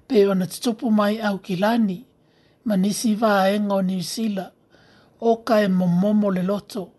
peo 0.08 0.34
na 0.34 0.46
tupu 0.46 0.92
mai 0.92 1.20
au 1.22 1.38
ki 1.38 1.56
lani, 1.56 2.04
ma 2.66 2.76
nisi 2.78 3.16
wā 3.16 3.48
engo 3.56 3.82
ni 3.82 3.98
usila, 4.00 4.50
o 5.22 5.36
ka 5.38 5.62
e 5.64 5.68
momomo 5.68 6.32
le 6.34 6.44
loto. 6.44 6.90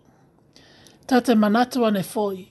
Ta 1.06 1.20
manatua 1.36 1.90
ne 1.90 2.02
foi, 2.02 2.48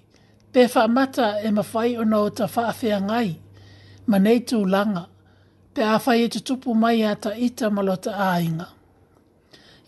pe 0.51 0.67
mata 0.87 1.39
e 1.41 1.49
mawhai 1.51 1.97
o 1.97 2.03
nō 2.05 2.29
ta 2.35 2.45
whaafea 2.45 2.99
ngai, 3.01 3.35
ma 4.07 4.19
nei 4.19 4.39
tū 4.45 4.65
langa, 4.69 5.07
pe 5.73 5.81
a 5.83 5.97
whai 6.05 6.23
e 6.23 6.27
tupu 6.29 6.73
mai 6.75 7.01
a 7.09 7.15
ta 7.21 7.31
ita 7.47 7.69
malota 7.69 8.11
ainga. 8.29 8.67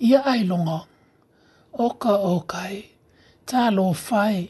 Ia 0.01 0.19
ai 0.25 0.43
longa, 0.43 0.79
oka 1.73 2.13
o 2.17 2.39
kai, 2.41 2.77
tā 3.47 3.69
lo 3.75 3.93
whai, 3.93 4.49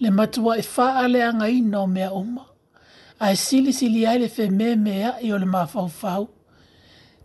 le 0.00 0.10
matua 0.10 0.56
e 0.58 0.64
wha 0.76 0.86
ale 1.04 1.20
anga 1.28 1.48
ina 1.50 1.80
o 1.80 1.86
mea 1.86 2.10
uma, 2.12 2.46
a 3.20 3.32
e 3.32 3.36
sili 3.36 3.72
sili 3.72 4.06
ai 4.06 4.18
le 4.22 4.28
whe 4.36 4.46
me 4.50 4.76
mea 4.76 5.12
i 5.26 5.32
ole 5.32 5.46
mā 5.46 5.66
fau 5.68 5.88
fau, 5.88 6.28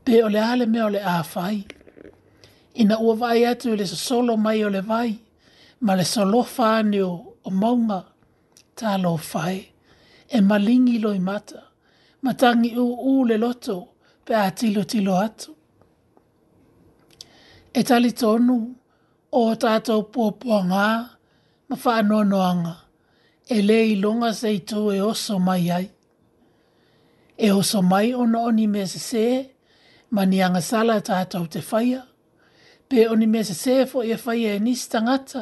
pe 0.06 0.24
ole 0.24 0.40
ale 0.44 0.66
mea 0.66 0.86
ole 0.86 1.00
a 1.04 1.24
whai. 1.34 1.64
Ina 2.82 3.00
ua 3.02 3.16
vai 3.16 3.42
atu 3.46 3.76
le 3.76 3.86
solo 3.86 4.38
mai 4.38 4.64
ole 4.66 4.82
vai, 4.82 5.18
ma 5.82 5.94
le 5.96 6.04
solo 6.06 6.42
whaneo 6.56 7.10
o 7.44 7.50
maunga, 7.50 8.02
tā 8.78 8.98
lo 9.02 9.18
whai, 9.34 9.60
e 10.28 10.42
malingi 10.42 11.00
lo 11.00 11.14
i 11.14 11.20
mata 11.20 11.67
matangi 12.28 12.70
u 12.84 12.86
u 13.12 13.14
le 13.30 13.36
loto 13.44 13.78
pe 14.26 14.34
a 14.46 14.50
tilo 14.60 14.84
tilo 14.92 15.14
atu. 15.28 15.52
E 17.80 17.82
tali 17.88 18.12
tonu 18.22 18.58
o 19.40 19.42
tātou 19.64 20.02
pōpua 20.14 20.60
ngā 20.72 20.90
ma 21.68 21.76
whanua 21.84 22.24
noanga 22.32 22.74
e 23.56 23.58
le 23.68 23.80
longa 24.04 24.32
zeitu 24.42 24.84
e 24.98 25.00
oso 25.12 25.36
mai 25.48 25.66
ai. 25.78 25.88
E 27.46 27.48
oso 27.60 27.82
mai 27.82 28.08
ona 28.22 28.40
oni 28.50 28.66
me 28.74 28.84
se 28.94 29.00
se 29.10 29.26
ma 30.14 30.22
ni 30.26 30.38
anga 30.46 30.62
sala 30.70 30.98
tātou 31.10 31.48
te 31.54 31.62
whaia 31.70 32.02
pe 32.90 33.08
oni 33.14 33.28
me 33.34 33.44
se 33.50 33.54
se 33.64 33.76
fo 33.90 34.00
e 34.14 34.16
whaia 34.24 34.56
e 34.56 34.60
nis 34.68 34.88
tangata 34.92 35.42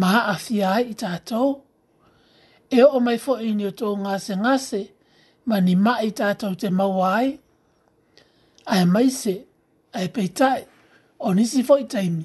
ma 0.00 0.10
a 0.32 0.34
i 0.92 0.94
tātou. 1.02 1.50
E 2.78 2.80
o 2.88 2.98
mai 3.06 3.18
fo 3.24 3.32
i 3.48 3.50
ni 3.54 3.64
o 3.70 3.72
tō 3.78 3.86
ngase 3.86 4.00
ngase 4.00 4.40
ngase 4.42 4.82
ma 5.48 5.56
ni 5.66 5.74
mai 5.84 6.08
tātou 6.18 6.54
te 6.60 6.68
maua 6.70 7.08
ai. 7.18 7.32
Ai 8.74 8.84
maise, 8.86 9.34
ai 9.98 10.08
peitai, 10.16 10.62
o 11.26 11.32
nisi 11.36 11.62
foi 11.66 11.84
taimi. 11.94 12.24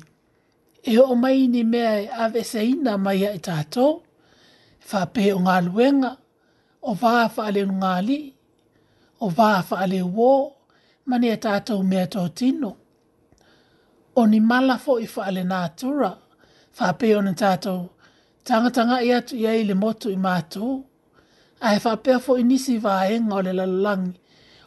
E 0.92 0.98
o 1.00 1.16
mai 1.22 1.48
ni 1.54 1.64
mea 1.74 1.94
e 2.02 2.06
ave 2.24 2.44
se 2.52 2.62
ina 2.72 2.98
mai 3.06 3.26
ai 3.28 3.40
tātou, 3.48 4.02
wha 4.90 5.02
pe 5.14 5.32
o 5.34 5.40
ngā 5.46 5.56
luenga, 5.68 6.12
o 6.90 6.94
wā 6.94 7.14
wha 7.36 7.48
ale 7.50 7.66
ngā 7.80 7.96
li, 8.08 8.20
o 9.26 9.30
wā 9.38 9.50
wha 9.70 9.82
ale 9.86 10.02
wō, 10.18 10.30
ma 11.08 11.18
ni 11.22 11.30
a 11.34 11.38
tātou 11.48 11.82
mea 11.84 12.06
tō 12.14 12.28
tino. 12.42 12.72
O 14.16 14.26
ni 14.32 14.40
mala 14.52 14.78
fo 14.84 15.00
i 15.02 15.08
wha 15.16 15.26
ale 15.32 15.44
nā 15.52 15.64
tura, 15.82 16.14
wha 16.80 16.94
pē 17.02 17.14
o 17.18 17.22
ni 17.26 17.32
tātou, 17.42 17.90
tangatanga 18.44 19.02
i 19.04 19.12
atu 19.18 19.36
i 19.42 19.64
le 19.68 19.76
motu 19.82 20.10
i 20.14 20.22
mātou, 20.28 20.84
a 21.60 21.74
he 21.74 21.80
whapea 21.80 22.20
fo 22.22 22.38
inisi 22.38 22.78
wā 22.80 23.10
e 23.12 23.20
o 23.32 23.42
le 23.42 23.54
lalangi, 23.54 24.18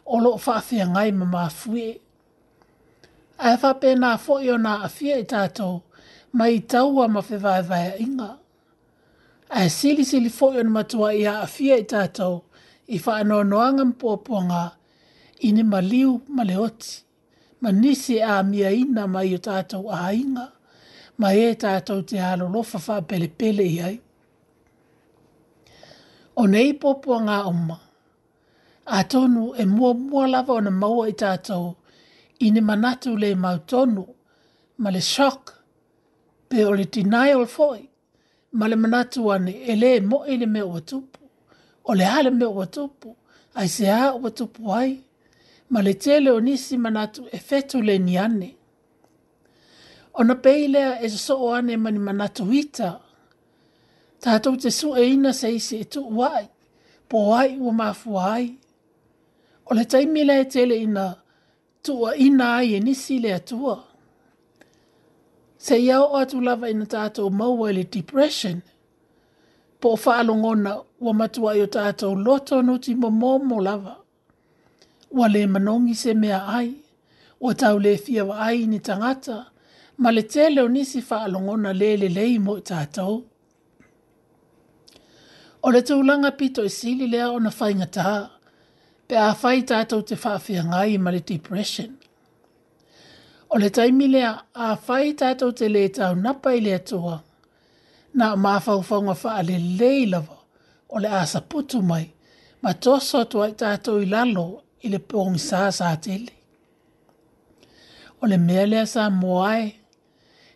o 0.05 0.19
lo 0.19 0.35
whaafia 0.37 0.87
ngai 0.87 1.11
ma 1.11 1.25
mā 1.25 1.49
fwe. 1.49 1.99
A 3.39 3.51
he 3.51 3.57
whapea 3.61 3.95
nā 3.95 4.17
fo 4.19 4.39
i 4.41 4.49
o 4.51 4.57
nā 4.57 4.77
awhia 4.87 5.19
i 5.23 5.25
tātou, 5.25 5.81
ma 6.33 6.49
i 6.49 6.59
taua 6.59 7.07
ma 7.07 7.21
whi 7.21 7.37
vai 7.37 7.61
vai 7.61 7.95
inga. 7.99 8.37
A 9.49 9.61
he 9.63 9.69
sili 9.69 10.03
sili 10.05 10.29
fo 10.29 10.51
i 10.53 10.57
o 10.59 10.63
nā 10.63 10.71
matua 10.71 11.13
i 11.15 11.23
a 11.25 11.39
awhia 11.45 11.79
i 11.79 11.83
tātou, 11.87 12.41
i 12.87 12.99
wha 12.99 13.15
anō 13.23 13.39
noanga 13.47 13.87
mpōpōnga, 13.93 14.63
i 15.47 15.51
ni 15.51 15.63
ma 15.63 15.79
liu 15.81 16.19
ma 16.27 16.43
le 16.43 16.57
oti, 16.57 17.03
ma 17.61 17.71
nisi 17.71 18.19
a 18.21 18.43
mia 18.43 18.71
ina 18.71 19.07
ma 19.07 19.23
i 19.23 19.33
o 19.37 19.39
tātou 19.39 19.87
a 19.95 20.09
inga, 20.13 20.49
ma 21.17 21.31
e 21.33 21.51
tātou 21.55 22.03
te 22.03 22.19
halolofa 22.19 22.83
wha 22.89 22.99
pele 23.01 23.27
pele 23.29 23.63
i 23.65 23.79
aipa 23.79 24.07
o 26.41 26.47
nei 26.49 26.73
popua 26.83 27.19
ngā 27.27 27.37
oma. 27.49 27.77
A 28.85 29.03
tonu 29.11 29.43
e 29.53 29.63
mua 29.75 29.91
mua 30.05 30.25
lava 30.33 30.53
ona 30.57 30.71
maua 30.81 31.03
i 31.11 31.15
tātou 31.21 31.67
i 32.45 32.49
ne 32.55 32.61
manatu 32.65 33.13
le 33.23 33.29
mau 33.43 33.59
tonu 33.71 34.03
ma 34.81 34.89
le 34.95 35.01
shock 35.11 35.43
pe 36.49 36.63
o 36.65 36.71
le 36.79 36.85
denial 36.95 37.45
foi 37.55 37.79
ma 38.57 38.65
le 38.71 38.75
manatu 38.83 39.21
ane 39.35 39.53
e 39.71 39.75
le 39.81 39.91
mo 40.09 40.19
e 40.25 40.33
le 40.41 40.47
mea 40.55 40.65
watupu 40.71 41.21
o 41.83 41.91
le 41.99 42.05
hale 42.13 42.31
mea 42.39 42.49
watupu 42.49 43.09
i 43.65 43.67
se 43.75 43.85
a 43.91 44.11
watupu 44.23 44.73
ai 44.79 44.91
ma 45.69 45.79
le 45.85 45.93
tele 46.03 46.31
o 46.31 46.39
nisi 46.47 46.77
manatu 46.77 47.21
e 47.37 47.37
fetu 47.47 47.77
le 47.87 47.95
ni 48.07 48.17
ane. 48.25 48.49
Ona 50.19 50.35
peilea 50.45 50.89
e 51.01 51.07
so 51.09 51.35
o 51.45 51.53
ane 51.55 51.77
mani 51.83 51.99
manatu 51.99 52.43
hita 52.49 52.83
manatu 52.87 53.09
tātou 54.21 54.55
te 54.61 54.69
su 54.73 54.93
e 54.97 55.07
ina 55.15 55.33
sa 55.33 55.49
isi 55.49 55.79
e 55.81 55.85
tu 55.89 56.03
wai, 56.19 56.45
po 57.09 57.31
wai 57.31 57.55
ua 57.57 57.73
mafu 57.73 58.15
ai. 58.21 58.49
O 59.65 59.73
le 59.77 59.85
taimi 59.89 60.23
le 60.27 60.39
e 60.41 60.45
tele 60.53 60.77
ina, 60.83 61.07
tua 61.83 62.15
ina 62.15 62.55
ai 62.59 62.75
e 62.75 62.79
nisi 62.85 63.19
le 63.19 63.33
atua. 63.33 63.77
Se 65.57 65.77
iau 65.77 66.15
atu 66.17 66.41
lava 66.41 66.69
ina 66.69 66.85
tātou 66.85 67.29
maua 67.33 67.71
le 67.73 67.83
depression, 67.83 68.61
po 69.81 69.95
whaalongona 69.97 70.75
ua 70.99 71.13
matua 71.13 71.55
i 71.57 71.61
o 71.65 71.69
tātou 71.69 72.15
loto 72.17 72.61
no 72.61 72.77
ti 72.77 72.95
momomo 72.95 73.59
lava. 73.61 73.95
Ua 75.11 75.27
le 75.27 75.47
manongi 75.47 75.95
se 75.97 76.13
mea 76.13 76.39
ai, 76.57 76.71
ua 77.41 77.53
tau 77.57 77.79
le 77.81 77.97
fia 77.97 78.25
wa 78.25 78.37
ai 78.47 78.67
ni 78.67 78.79
tangata, 78.79 79.45
ma 79.97 80.11
le 80.13 80.21
tele 80.23 80.61
o 80.61 80.67
nisi 80.69 81.01
whaalongona 81.09 81.73
le 81.73 81.95
le 82.05 82.09
lei 82.09 82.39
mo 82.39 82.59
tātou. 82.59 83.21
O 85.61 85.69
le 85.69 85.81
tūlanga 85.85 86.31
pito 86.37 86.63
i 86.65 86.69
e 86.71 86.73
sili 86.73 87.07
lea 87.09 87.27
o 87.29 87.37
na 87.39 87.49
whainga 87.53 87.85
taha, 87.97 88.19
pe 89.07 89.15
a 89.23 89.27
whai 89.41 89.59
tātou 89.71 90.01
te 90.09 90.15
whaafia 90.23 90.63
ngai 90.67 90.95
ma 90.97 91.11
le 91.13 91.19
depression. 91.31 91.91
O 93.51 93.57
le 93.61 93.69
taimi 93.75 94.07
lea 94.13 94.31
a 94.67 94.69
whai 94.87 95.11
tātou 95.21 95.53
te 95.59 95.67
le 95.69 95.83
tau 95.97 96.15
napai 96.21 96.55
lea 96.67 96.79
tua, 96.91 97.19
na 98.17 98.31
o 98.33 98.39
māwhau 98.45 98.81
whaunga 98.89 99.13
wha 99.21 99.35
le 99.49 99.59
leilawa 99.81 100.37
o 100.89 100.97
le 101.03 101.11
asa 101.21 101.41
putu 101.41 101.81
mai, 101.91 102.07
ma 102.65 102.73
tosa 102.85 103.21
tua 103.29 103.51
i 103.51 103.57
tātou 103.63 104.01
i 104.01 104.09
lalo 104.15 104.47
i 104.81 104.89
le 104.93 104.97
pōngi 105.13 105.43
sā 105.45 105.67
sā 105.77 105.91
tele. 106.07 106.31
O 108.19 108.25
le 108.33 108.37
mea 108.47 108.65
lea 108.71 108.87
sā 108.89 109.05
moae, 109.19 109.69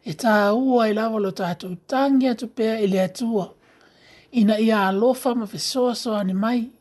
e 0.10 0.14
tā 0.26 0.34
ua 0.58 0.90
i 0.90 0.98
lavalo 0.98 1.30
tātou 1.42 1.78
tangi 1.94 2.32
atu 2.34 2.50
i 2.66 2.88
lea 2.90 3.08
tua, 3.20 3.46
ina 4.36 4.60
ia 4.60 4.88
alofa 4.88 5.36
ma 5.36 5.48
fesoa 5.48 5.96
soa 5.96 6.24
ni 6.24 6.34
mai. 6.34 6.72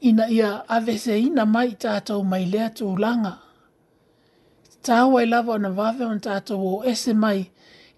Ina 0.00 0.28
ia 0.38 0.50
avese 0.76 1.12
ina 1.28 1.42
mai 1.54 1.70
tātou 1.84 2.20
mai 2.32 2.44
lea 2.52 2.68
tū 2.76 2.88
langa. 3.04 3.34
Tau 4.82 5.16
i 5.18 5.24
lava 5.26 5.52
ona 5.56 5.70
wawe 5.78 6.04
on 6.12 6.20
tātou 6.20 6.60
o 6.72 6.82
ese 6.90 7.14
mai 7.14 7.38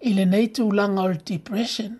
i 0.09 0.13
le 0.15 0.25
nei 0.25 0.47
tū 0.55 0.69
langa 0.73 1.03
o 1.09 1.13
depression. 1.31 1.97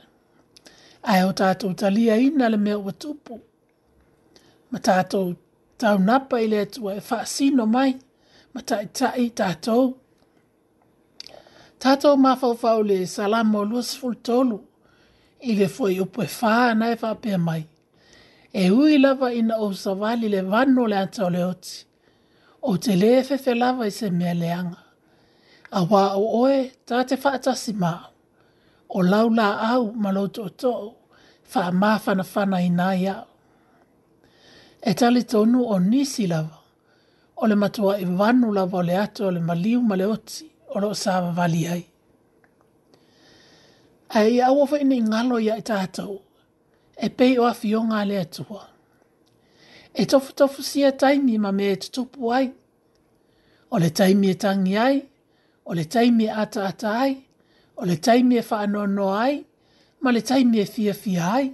Ai 1.04 1.22
o 1.28 1.32
tātou 1.42 1.76
talia 1.76 2.16
ina 2.18 2.50
le 2.56 2.58
mea 2.58 2.80
o 2.80 2.92
tupu. 2.92 3.40
Ma 4.72 4.80
tātou 4.80 5.36
tau 5.78 6.00
napa 6.00 6.40
i 6.42 6.48
lea 6.48 6.66
tū 6.72 6.88
e 6.96 7.02
wha 7.10 7.20
sino 7.26 7.66
mai. 7.66 7.98
Ma 8.56 8.62
tai 8.64 8.86
tai 9.00 9.28
tātou. 9.44 9.92
Tātou 11.84 12.16
mawhawhau 12.20 12.82
le 12.88 13.04
salamo 13.18 13.62
luas 13.68 13.92
fultolu 14.00 14.64
i 15.42 15.56
le 15.56 15.68
foi 15.68 16.00
o 16.00 16.06
pe 16.06 16.26
fa 16.28 16.60
na 16.78 16.86
e 16.94 16.96
fa 17.02 17.10
pe 17.24 17.32
mai 17.48 17.64
e 18.62 18.72
ui 18.72 18.98
lava 19.04 19.28
ina 19.40 19.56
o 19.58 19.68
savali 19.84 20.28
le 20.34 20.42
vano 20.52 20.84
le 20.92 20.98
ata 21.04 21.22
o 21.26 21.30
le 21.30 21.44
oti. 21.52 21.76
O 22.68 22.72
te 22.84 22.94
le 23.02 23.10
e 23.20 23.24
fefe 23.28 23.54
lava 23.62 23.86
i 23.88 23.92
se 23.98 24.08
mea 24.12 24.34
leanga. 24.34 24.80
A 25.72 25.80
wā 25.90 26.02
o 26.20 26.24
oe, 26.44 26.60
tā 26.88 26.98
te 27.08 27.16
whaatasi 27.24 27.74
māu. 27.82 28.10
O 28.90 29.00
lau 29.06 29.30
la 29.30 29.48
au 29.76 29.92
maloto 30.04 30.42
o 30.50 30.54
tō, 30.62 30.72
wha 31.54 31.64
māwhana 31.82 32.26
whana 32.34 32.58
i 32.66 32.70
nā 32.74 32.88
iau. 33.04 33.24
E 34.82 34.94
tali 34.98 35.24
tonu 35.30 35.62
o 35.72 35.78
nisi 35.80 36.26
lava, 36.28 36.58
o 37.38 37.46
le 37.48 37.56
matua 37.56 38.00
i 38.02 38.06
vano 38.22 38.50
lava 38.54 38.82
o 38.82 38.84
le 38.90 38.98
ata 39.04 39.28
o 39.30 39.32
le 39.38 39.46
maliu 39.46 39.80
ma 39.86 39.96
le 39.96 40.06
oti, 40.10 40.50
o 40.74 40.80
lo 40.82 40.92
sāva 41.04 41.32
vali 41.38 41.66
ai 41.68 41.84
e 44.16 44.30
ia 44.34 44.48
aua 44.48 44.66
fai 44.68 44.84
nei 44.84 45.02
ngalo 45.02 45.38
ia 45.40 45.56
i 45.56 45.60
e 45.62 45.66
tātou, 45.66 46.20
e 47.06 47.10
pei 47.10 47.38
o 47.40 47.46
afi 47.48 47.76
o 47.76 47.82
ngā 47.92 48.02
lea 48.08 48.26
tua. 48.26 48.66
E 49.94 50.06
tofu 50.06 50.34
tofu 50.34 50.64
si 50.64 50.84
a 50.86 50.92
taimi 50.92 51.38
ma 51.40 51.52
me 51.52 51.72
e 51.74 51.76
tutupu 51.84 52.32
ai, 52.34 52.50
o 53.72 53.78
le 53.80 53.90
taimi 53.90 54.30
e 54.34 54.38
tangi 54.44 54.78
ai, 54.78 55.02
o 55.66 55.74
le 55.78 55.86
taimi 55.86 56.26
e 56.26 56.30
ata 56.44 56.66
ata 56.68 56.92
ai, 57.06 57.16
o 57.78 57.86
le 57.86 57.98
taimi 57.98 58.38
e 58.40 58.44
whaanono 58.50 59.12
ai, 59.16 59.42
ma 60.02 60.12
le 60.12 60.22
taimi 60.32 60.60
e 60.60 60.66
fia 60.66 60.94
fia 60.94 61.32
ai. 61.38 61.52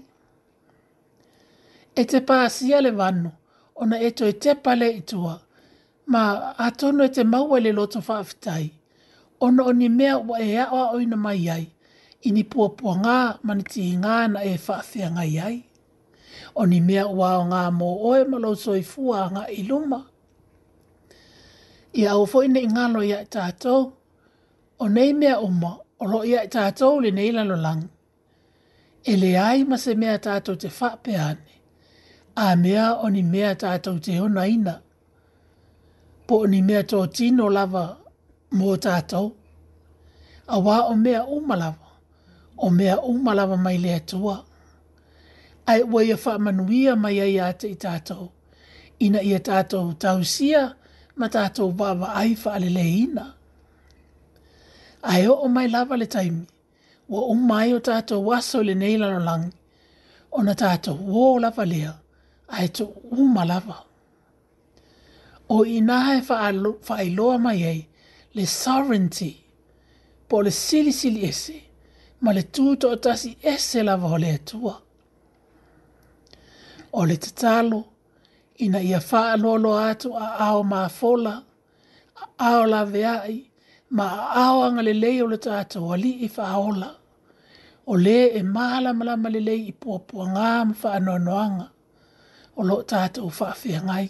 E 1.96 2.04
te 2.12 2.20
pā 2.22 2.40
sia 2.52 2.82
le 2.82 2.92
vano, 2.92 3.32
ona 3.76 4.00
eto 4.00 4.26
e 4.28 4.34
te 4.46 4.56
pale 4.56 4.88
i 4.96 5.02
tua, 5.04 5.36
ma 6.12 6.54
atono 6.68 7.04
e 7.04 7.10
te 7.20 7.24
maua 7.24 7.60
le 7.60 7.72
loto 7.72 8.00
whaafitai, 8.08 8.70
ona 9.40 9.64
o 9.64 9.72
ni 9.74 9.90
mea 9.90 10.18
ua 10.18 10.38
e 10.42 10.58
awa 10.60 10.92
o 10.92 11.00
ina 11.00 11.16
mai 11.20 11.50
ai, 11.50 11.66
ini 12.26 12.42
pua 12.44 12.70
pua 12.74 12.98
ngā 13.06 13.18
maniti 13.46 13.86
ngā 14.02 14.16
na 14.34 14.42
e 14.44 14.56
whaafia 14.66 15.10
ngai 15.14 15.34
ai. 15.48 15.58
O 16.56 16.66
ni 16.66 16.82
mea 16.82 17.06
ua 17.08 17.30
o 17.40 17.44
ngā 17.52 17.64
mō 17.80 17.90
oe 18.10 18.24
malau 18.32 18.56
soi 18.56 18.82
fua 18.92 19.28
ngā 19.34 19.44
iluma. 19.60 20.00
Ia 21.96 22.16
ufo 22.18 22.44
ina 22.44 22.60
i 22.60 22.68
ngālo 22.68 23.02
ia 23.06 23.20
i 23.22 23.28
e 23.28 23.32
tātou, 23.38 23.80
o 24.84 24.88
nei 24.90 25.14
mea 25.14 25.38
uma, 25.40 25.72
o 26.00 26.06
lo 26.08 26.24
ia 26.28 26.42
i 26.44 26.48
e 26.48 26.52
tātou 26.56 27.00
le 27.04 27.12
nei 27.12 27.32
lalo 27.32 27.56
lang. 27.56 27.84
E 29.06 29.14
le 29.22 29.32
ai 29.40 29.64
ma 29.64 29.78
se 29.78 29.96
mea 29.96 30.18
tātou 30.20 30.56
te 30.60 30.68
whape 30.80 31.14
ane, 31.28 31.54
a 32.36 32.56
mea 32.56 32.88
o 33.04 33.08
ni 33.10 33.24
mea 33.24 33.54
tātou 33.56 34.00
te 34.02 34.18
hona 34.18 34.48
ina. 34.48 34.76
Po 36.28 36.42
o 36.44 36.52
ni 36.52 36.62
mea 36.62 36.82
tō 36.84 37.06
tino 37.14 37.48
lava 37.48 37.86
mō 38.58 38.76
tātou, 38.88 39.32
a 40.48 40.60
wā 40.60 40.82
o 40.90 40.96
mea 40.96 41.24
uma 41.26 41.76
o 42.58 42.70
mea 42.70 43.00
umalawa 43.02 43.58
mai 43.58 43.78
lea 43.78 44.00
tua. 44.00 44.46
Ai 45.66 45.82
ua 45.84 46.04
ia 46.04 46.18
wha 46.26 46.40
manuia 46.40 46.96
mai 46.96 47.20
ai 47.22 47.40
ate 47.40 47.70
i 47.72 47.76
tātou. 47.76 48.30
Ina 49.00 49.22
ia 49.22 49.40
tātou 49.40 49.94
tausia 49.98 50.76
ma 51.16 51.28
tātou 51.28 51.74
wawa 51.78 52.14
ai 52.16 52.36
wha 52.36 52.54
alele 52.54 52.84
ina. 52.98 53.34
Ai 55.04 55.28
o 55.28 55.34
o 55.44 55.48
mai 55.48 55.68
lava 55.68 55.98
le 55.98 56.06
taimi. 56.06 56.46
Ua 57.10 57.22
umai 57.34 57.74
o 57.74 57.80
tātou 57.80 58.24
waso 58.26 58.64
le 58.64 58.74
neila 58.76 59.12
no 59.14 59.20
langi. 59.20 59.52
O 60.32 60.42
na 60.44 60.54
tātou 60.54 60.98
o 61.08 61.38
lava 61.40 61.66
lea. 61.66 61.92
Ai 62.50 62.68
tō 62.68 62.88
umalawa. 63.12 63.82
O 65.50 65.66
ina 65.66 66.00
hai 66.02 66.22
wha 66.28 67.38
mai 67.38 67.64
ai 67.64 67.88
le 68.34 68.46
sovereignty. 68.46 69.42
Po 70.30 70.40
le 70.42 70.50
sili 70.52 70.92
sili 70.94 71.26
esi 71.28 71.65
ma 72.26 72.32
le 72.34 72.42
tuto 72.44 72.88
o 72.94 72.96
tasi 72.96 73.32
ese 73.52 73.80
lava 73.88 74.08
o 74.16 74.18
le 74.24 74.30
atua. 74.40 74.76
O 77.00 77.02
le 77.08 77.16
tatalo, 77.26 77.80
ina 78.66 78.80
ia 78.90 79.00
faa 79.10 79.34
lolo 79.44 79.70
atu 79.90 80.08
a 80.26 80.28
ao 80.46 80.60
maa 80.72 80.90
fola, 81.00 81.34
a 82.22 82.24
ao 82.52 82.64
la 82.74 82.82
veai, 82.94 83.36
ma 83.98 84.06
a 84.22 84.26
ao 84.46 84.58
anga 84.68 84.82
le 84.88 84.94
lei 85.04 85.18
o 85.26 85.28
le 85.32 85.38
tato 85.48 85.78
wali 85.90 86.12
i 86.26 86.28
faa 86.38 86.56
ola. 86.70 86.90
O 87.92 87.94
le 88.06 88.18
e 88.40 88.42
maala 88.56 88.90
malama 89.00 89.30
le 89.36 89.42
lei 89.50 89.62
i 89.72 89.74
pua 89.82 89.98
pua 90.08 90.24
ngāma 90.36 90.74
faa 90.82 90.98
noanoanga, 91.06 91.68
o 92.60 92.62
lo 92.70 92.76
tato 92.92 93.20
u 93.28 93.30
faa 93.40 93.54
fia 93.62 93.80
ngai. 93.88 94.08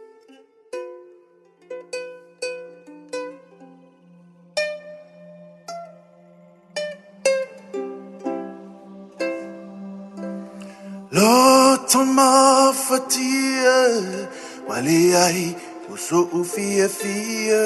tamafatia 11.95 13.79
wale 14.69 15.19
ai 15.25 15.57
uso 15.95 16.21
ufiafia 16.21 17.65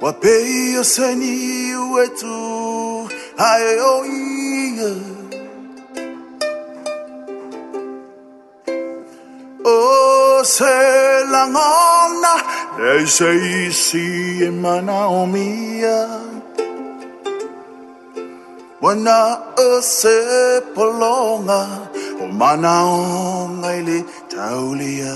wapei 0.00 0.76
oseni 0.80 1.74
wetu 1.74 2.36
aeoia 3.38 4.94
oselangona 9.64 12.34
neiseisi 12.78 14.04
emanaomia 14.44 16.20
wana 18.82 19.54
polonga 20.74 21.88
o 22.22 22.26
manaonga 22.38 23.76
ili 23.78 24.04
taulia 24.28 25.14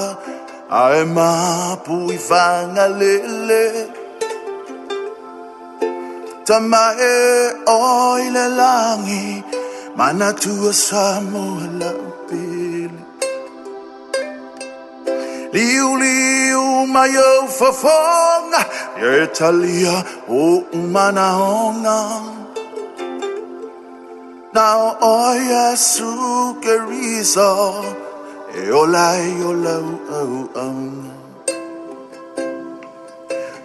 ai 0.81 1.05
mapu 1.05 1.97
i 2.13 2.19
lele 2.99 3.65
tamae 6.47 7.15
oi 7.75 7.81
oile 7.95 8.47
langi 8.61 9.29
mana 9.99 10.33
tua 10.43 10.73
samoa 10.87 11.67
la 11.81 11.91
pele 12.29 12.91
liu 15.53 15.89
liu 16.03 16.65
mai 16.95 17.15
au 17.31 17.45
fafonga 17.59 18.61
e 19.13 19.13
talia 19.37 19.97
o 20.43 20.43
umana 20.81 21.25
onga 21.65 21.99
Now, 24.55 24.97
oh, 25.03 25.35
yes, 25.35 25.99
who 25.99 26.59
can 26.61 26.89
resolve? 26.89 27.95
Eola, 28.55 29.19
eola, 29.21 29.77
oh, 30.09 30.51
oh. 30.55 30.75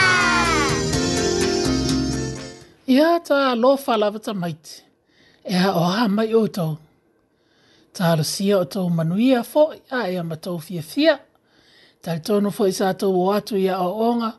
Ia 2.94 3.08
ta 3.26 3.38
lofa 3.62 3.94
lava 4.02 4.18
ta 4.26 4.32
maiti. 4.42 4.74
E 5.50 5.54
ha 5.62 5.70
o 5.80 5.84
ha 5.92 6.04
mai 6.16 6.32
o 6.34 6.42
tau. 6.56 6.72
Ta 7.94 8.00
haro 8.06 8.24
sia 8.34 8.56
o 8.58 8.64
tau 8.72 8.86
manuia 8.96 9.40
fo 9.52 9.62
a 9.70 10.02
ea 10.12 10.22
matau 10.30 10.58
fia 10.66 10.82
fia. 10.92 11.14
Ta 12.02 12.10
tonu 12.26 12.48
fo 12.56 12.62
isa 12.72 12.88
tau 13.00 13.12
o 13.14 13.24
atu 13.36 13.54
ia 13.66 13.76
o 13.78 13.90
onga 14.10 14.32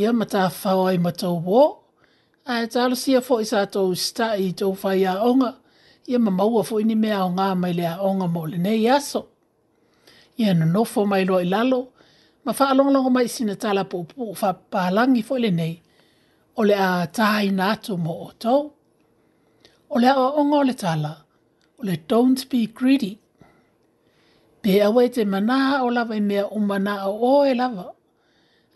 ia 0.00 0.10
ma 0.18 0.26
ta 0.32 0.42
fao 0.60 0.82
ai 0.90 0.98
ma 1.04 1.12
tau 1.20 1.36
wō. 1.48 1.62
A 2.52 2.62
e 2.64 2.66
talo 2.74 2.94
sia 3.02 3.20
fo 3.26 3.34
isa 3.44 3.60
tau 3.74 3.88
sta 4.06 4.26
i 4.44 4.46
tau 4.60 4.72
fai 4.82 5.00
a 5.10 5.12
onga. 5.30 5.50
Ia 6.10 6.18
ma 6.24 6.30
maua 6.38 6.62
fo 6.68 6.76
ni 6.88 6.96
mea 7.04 7.18
o 7.28 7.30
ngā 7.38 7.48
mai 7.62 7.72
le 7.78 7.86
a 7.94 7.96
onga 8.10 8.26
mo 8.34 8.42
le 8.52 8.58
nei 8.66 8.84
aso. 8.96 9.22
Ia 10.40 10.52
na 10.58 10.66
nofo 10.74 11.00
mai 11.10 11.22
lo 11.28 11.36
i 11.46 11.48
lalo. 11.54 11.80
Ma 12.44 12.52
fa 12.58 12.64
alongalongo 12.72 13.10
mai 13.16 13.26
sina 13.34 13.54
tala 13.62 13.82
po 13.90 13.98
po 14.10 14.22
fa 14.40 14.48
pahalangi 14.72 15.22
fo 15.28 15.34
le 15.44 15.50
nei. 15.60 15.74
O 16.58 16.62
le 16.68 16.76
a 16.88 16.90
tahai 17.16 17.48
nātu 17.58 17.92
mo 18.04 18.14
o 18.26 18.30
tau. 18.42 18.60
O 19.94 19.96
le 20.02 20.08
a 20.22 20.26
onga 20.40 20.56
o 20.62 20.64
le 20.68 20.74
tala. 20.84 21.12
O 21.78 21.80
le 21.88 21.94
don't 22.10 22.40
be 22.50 22.60
greedy. 22.78 23.12
Pea 24.62 24.86
wei 24.94 25.08
te 25.16 25.22
manaha 25.32 25.74
o 25.86 25.88
lava 25.96 26.14
i 26.20 26.22
mea 26.30 26.44
o 26.56 26.58
manaha 26.70 27.06
o 27.32 27.34
e 27.50 27.54
lava 27.60 27.84
o 27.90 27.95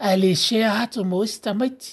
a 0.09 0.11
le 0.21 0.33
shea 0.45 0.71
hato 0.71 1.05
mo 1.05 1.25
isi 1.25 1.39
tamaiti. 1.45 1.93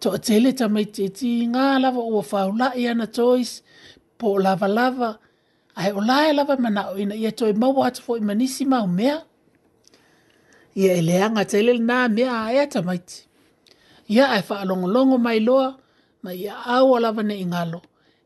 To 0.00 0.08
a 0.16 0.18
tele 0.26 0.50
tamaiti 0.58 1.00
e 1.08 1.10
ti 1.18 1.30
ngā 1.52 1.64
lava 1.82 1.98
ua 2.00 2.22
whaula 2.30 2.66
ana 2.90 3.06
tois, 3.16 3.50
po 4.18 4.38
lava 4.46 4.68
lava, 4.68 5.10
ai 5.76 5.90
o 5.98 6.00
lae 6.08 6.30
lava 6.38 6.54
mana 6.64 6.82
o 6.92 6.96
ina 7.02 7.14
ia 7.18 7.32
toi 7.38 7.52
mau 7.60 7.74
atu 7.86 8.00
fo 8.04 8.12
i 8.18 8.22
manisi 8.28 8.64
mau 8.72 8.86
mea. 8.86 9.16
Ia 10.80 10.92
e 11.00 11.02
leanga 11.08 11.44
tele 11.50 11.72
nā 11.78 11.98
mea 12.16 12.32
a 12.46 12.52
ea 12.54 12.66
tamaiti. 12.74 13.26
Ia 14.14 14.24
ai 14.36 14.40
e 14.42 14.46
wha 14.48 14.60
alongolongo 14.62 15.18
mai 15.26 15.40
loa, 15.40 15.68
ma 16.22 16.30
ia 16.32 16.54
au 16.76 16.96
alava 16.96 17.22
ne 17.22 17.34
ingalo. 17.42 17.80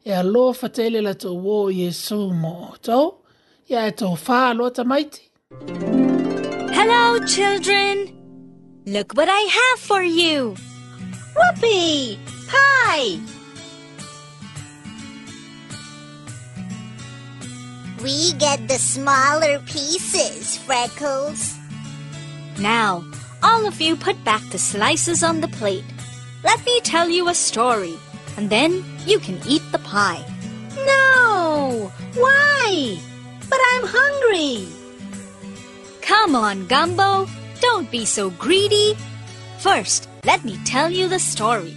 E 0.04 0.12
alo 0.12 0.44
wha 0.60 0.68
tele 0.76 1.00
la 1.00 1.12
tō 1.14 1.30
wō 1.44 1.56
Yesu 1.80 2.18
mo 2.40 2.52
o 2.72 2.76
tau, 2.84 3.04
ia 3.68 3.86
e 3.88 3.96
tō 3.96 4.12
wha 4.26 4.40
alo 4.50 4.68
tamaiti. 4.76 5.22
Hello 6.76 7.18
children! 7.26 8.17
Look 8.88 9.12
what 9.12 9.28
I 9.30 9.40
have 9.52 9.80
for 9.80 10.00
you! 10.02 10.56
Whoopee! 11.36 12.18
Pie! 12.48 13.18
We 18.02 18.32
get 18.40 18.66
the 18.66 18.78
smaller 18.78 19.58
pieces, 19.66 20.56
Freckles. 20.56 21.54
Now, 22.60 23.04
all 23.42 23.66
of 23.66 23.78
you 23.78 23.94
put 23.94 24.24
back 24.24 24.40
the 24.50 24.58
slices 24.58 25.22
on 25.22 25.42
the 25.42 25.48
plate. 25.60 25.84
Let 26.42 26.64
me 26.64 26.80
tell 26.80 27.10
you 27.10 27.28
a 27.28 27.34
story, 27.34 27.98
and 28.38 28.48
then 28.48 28.82
you 29.04 29.18
can 29.18 29.38
eat 29.46 29.62
the 29.70 29.80
pie. 29.84 30.24
No! 30.86 31.92
Why? 32.14 32.98
But 33.50 33.60
I'm 33.74 33.84
hungry! 33.84 34.66
Come 36.00 36.34
on, 36.34 36.66
Gumbo. 36.68 37.28
Don't 37.60 37.90
be 37.90 38.04
so 38.04 38.30
greedy. 38.30 38.96
First, 39.58 40.08
let 40.24 40.44
me 40.44 40.56
tell 40.64 40.90
you 40.90 41.08
the 41.08 41.18
story. 41.18 41.76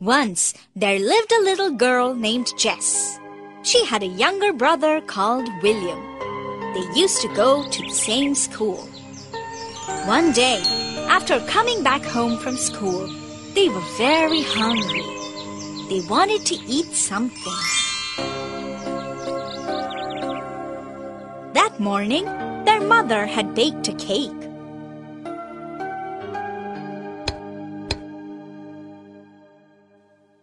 Once, 0.00 0.54
there 0.74 0.98
lived 0.98 1.32
a 1.32 1.42
little 1.42 1.70
girl 1.70 2.14
named 2.14 2.48
Jess. 2.58 3.18
She 3.62 3.84
had 3.84 4.02
a 4.02 4.06
younger 4.06 4.52
brother 4.52 5.00
called 5.02 5.48
William. 5.62 6.02
They 6.74 7.00
used 7.00 7.20
to 7.22 7.28
go 7.34 7.68
to 7.68 7.82
the 7.82 7.90
same 7.92 8.34
school. 8.34 8.86
One 10.06 10.32
day, 10.32 10.62
after 11.08 11.38
coming 11.46 11.82
back 11.82 12.02
home 12.02 12.38
from 12.38 12.56
school, 12.56 13.06
they 13.54 13.68
were 13.68 13.84
very 13.98 14.42
hungry. 14.42 15.04
They 15.90 16.00
wanted 16.08 16.46
to 16.46 16.54
eat 16.66 16.86
something. 16.94 17.79
That 21.52 21.80
morning, 21.80 22.26
their 22.64 22.80
mother 22.80 23.26
had 23.26 23.56
baked 23.56 23.88
a 23.88 23.92
cake. 23.94 24.40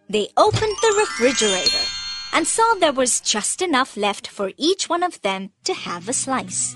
They 0.10 0.28
opened 0.36 0.76
the 0.82 0.96
refrigerator 1.00 1.86
and 2.34 2.46
saw 2.46 2.74
there 2.74 2.91
was 2.91 3.22
just 3.22 3.62
enough 3.62 3.96
left 3.96 4.28
for 4.28 4.52
each 4.58 4.89
one 4.89 5.02
of 5.02 5.22
them 5.22 5.52
to 5.63 5.74
have 5.74 6.10
a 6.10 6.13
slice. 6.13 6.76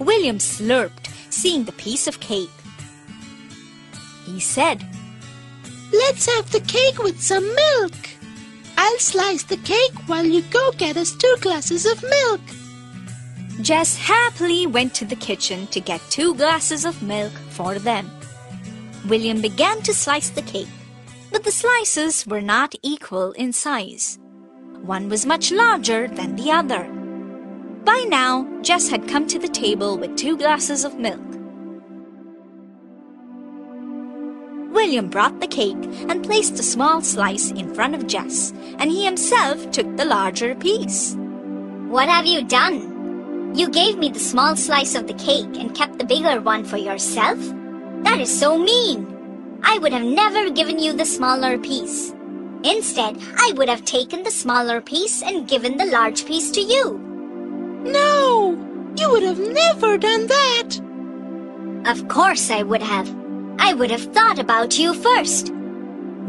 William 0.00 0.38
slurped, 0.38 1.06
seeing 1.30 1.62
the 1.64 1.78
piece 1.86 2.08
of 2.08 2.18
cake. 2.18 2.50
He 4.26 4.40
said, 4.40 4.84
Let's 5.92 6.26
have 6.26 6.50
the 6.50 6.60
cake 6.66 6.98
with 7.04 7.22
some 7.22 7.46
milk. 7.54 7.92
I'll 8.76 8.98
slice 8.98 9.44
the 9.44 9.58
cake 9.58 9.96
while 10.08 10.26
you 10.26 10.42
go 10.50 10.72
get 10.72 10.96
us 10.96 11.14
two 11.14 11.36
glasses 11.40 11.86
of 11.86 12.02
milk. 12.02 12.40
Jess 13.62 13.96
happily 13.96 14.68
went 14.68 14.94
to 14.94 15.04
the 15.04 15.16
kitchen 15.16 15.66
to 15.68 15.80
get 15.80 16.00
two 16.10 16.32
glasses 16.36 16.84
of 16.84 17.02
milk 17.02 17.32
for 17.50 17.74
them. 17.78 18.08
William 19.08 19.40
began 19.40 19.82
to 19.82 19.92
slice 19.92 20.30
the 20.30 20.42
cake, 20.42 20.68
but 21.32 21.42
the 21.42 21.50
slices 21.50 22.24
were 22.26 22.40
not 22.40 22.74
equal 22.82 23.32
in 23.32 23.52
size. 23.52 24.18
One 24.82 25.08
was 25.08 25.26
much 25.26 25.50
larger 25.50 26.06
than 26.06 26.36
the 26.36 26.52
other. 26.52 26.84
By 27.84 28.06
now, 28.08 28.46
Jess 28.62 28.88
had 28.88 29.08
come 29.08 29.26
to 29.26 29.40
the 29.40 29.48
table 29.48 29.98
with 29.98 30.16
two 30.16 30.36
glasses 30.36 30.84
of 30.84 30.94
milk. 30.98 31.20
William 34.72 35.08
brought 35.08 35.40
the 35.40 35.48
cake 35.48 35.82
and 36.08 36.22
placed 36.24 36.54
a 36.60 36.62
small 36.62 37.00
slice 37.02 37.50
in 37.50 37.74
front 37.74 37.96
of 37.96 38.06
Jess, 38.06 38.52
and 38.78 38.88
he 38.88 39.04
himself 39.04 39.68
took 39.72 39.96
the 39.96 40.04
larger 40.04 40.54
piece. 40.54 41.16
What 41.88 42.08
have 42.08 42.24
you 42.26 42.44
done? 42.44 42.87
You 43.54 43.70
gave 43.70 43.96
me 43.96 44.10
the 44.10 44.18
small 44.20 44.56
slice 44.56 44.94
of 44.94 45.06
the 45.06 45.14
cake 45.14 45.56
and 45.56 45.74
kept 45.74 45.98
the 45.98 46.04
bigger 46.04 46.40
one 46.40 46.64
for 46.64 46.76
yourself? 46.76 47.38
That 48.02 48.20
is 48.20 48.28
so 48.38 48.58
mean! 48.58 49.06
I 49.62 49.78
would 49.78 49.92
have 49.92 50.02
never 50.04 50.50
given 50.50 50.78
you 50.78 50.92
the 50.92 51.06
smaller 51.06 51.56
piece. 51.58 52.10
Instead, 52.62 53.16
I 53.38 53.52
would 53.56 53.68
have 53.70 53.84
taken 53.86 54.22
the 54.22 54.30
smaller 54.30 54.80
piece 54.82 55.22
and 55.22 55.48
given 55.48 55.76
the 55.78 55.86
large 55.86 56.26
piece 56.26 56.50
to 56.52 56.60
you. 56.60 56.98
No! 57.84 58.50
You 58.96 59.10
would 59.10 59.22
have 59.22 59.40
never 59.40 59.96
done 59.96 60.26
that! 60.26 60.78
Of 61.86 62.06
course 62.08 62.50
I 62.50 62.62
would 62.62 62.82
have. 62.82 63.08
I 63.58 63.72
would 63.72 63.90
have 63.90 64.12
thought 64.12 64.38
about 64.38 64.78
you 64.78 64.92
first. 64.92 65.52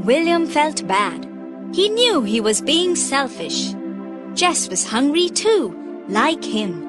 William 0.04 0.48
felt 0.48 0.88
bad. 0.88 1.28
He 1.74 1.90
knew 1.90 2.24
he 2.24 2.40
was 2.40 2.62
being 2.62 2.96
selfish. 2.96 3.74
Jess 4.36 4.70
was 4.70 4.88
hungry 4.88 5.28
too, 5.30 5.76
like 6.08 6.44
him. 6.46 6.86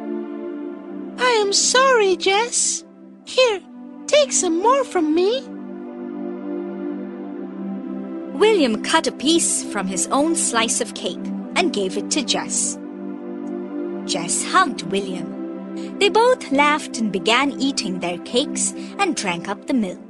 I 1.23 1.33
am 1.33 1.53
sorry, 1.53 2.17
Jess. 2.17 2.83
Here, 3.27 3.61
take 4.07 4.33
some 4.33 4.59
more 4.63 4.85
from 4.85 5.15
me. 5.15 5.31
William 8.39 8.83
cut 8.83 9.07
a 9.07 9.13
piece 9.13 9.63
from 9.71 9.87
his 9.87 10.07
own 10.09 10.35
slice 10.35 10.81
of 10.81 10.95
cake 10.95 11.27
and 11.57 11.75
gave 11.75 11.99
it 11.99 12.11
to 12.13 12.23
Jess. 12.25 12.79
Jess 14.07 14.43
hugged 14.51 14.85
William. 14.91 15.29
They 15.99 16.09
both 16.09 16.51
laughed 16.51 16.99
and 16.99 17.13
began 17.13 17.53
eating 17.61 17.99
their 18.01 18.19
cakes 18.21 18.73
and 18.99 19.15
drank 19.15 19.47
up 19.47 19.67
the 19.67 19.75
milk. 19.75 20.07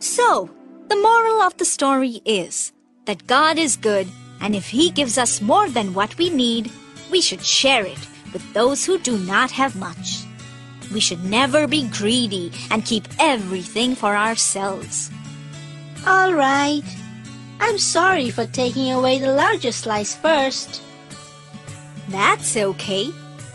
So, 0.00 0.50
the 0.88 0.96
moral 1.00 1.40
of 1.40 1.56
the 1.56 1.64
story 1.64 2.20
is 2.26 2.72
that 3.06 3.26
God 3.26 3.56
is 3.58 3.76
good, 3.78 4.06
and 4.42 4.54
if 4.54 4.68
He 4.68 4.90
gives 4.90 5.16
us 5.16 5.40
more 5.40 5.68
than 5.70 5.94
what 5.94 6.16
we 6.18 6.28
need, 6.28 6.70
we 7.10 7.22
should 7.22 7.42
share 7.44 7.86
it 7.86 8.00
with 8.32 8.52
those 8.54 8.84
who 8.84 8.98
do 8.98 9.18
not 9.18 9.50
have 9.50 9.76
much. 9.76 10.24
We 10.92 11.00
should 11.00 11.24
never 11.24 11.66
be 11.66 11.88
greedy 11.88 12.52
and 12.70 12.84
keep 12.84 13.06
everything 13.18 13.94
for 13.94 14.16
ourselves. 14.16 15.10
All 16.06 16.34
right. 16.34 16.82
I'm 17.60 17.78
sorry 17.78 18.30
for 18.30 18.46
taking 18.46 18.90
away 18.90 19.18
the 19.18 19.32
larger 19.34 19.72
slice 19.72 20.14
first. 20.14 20.82
That's 22.08 22.56
okay. 22.56 23.10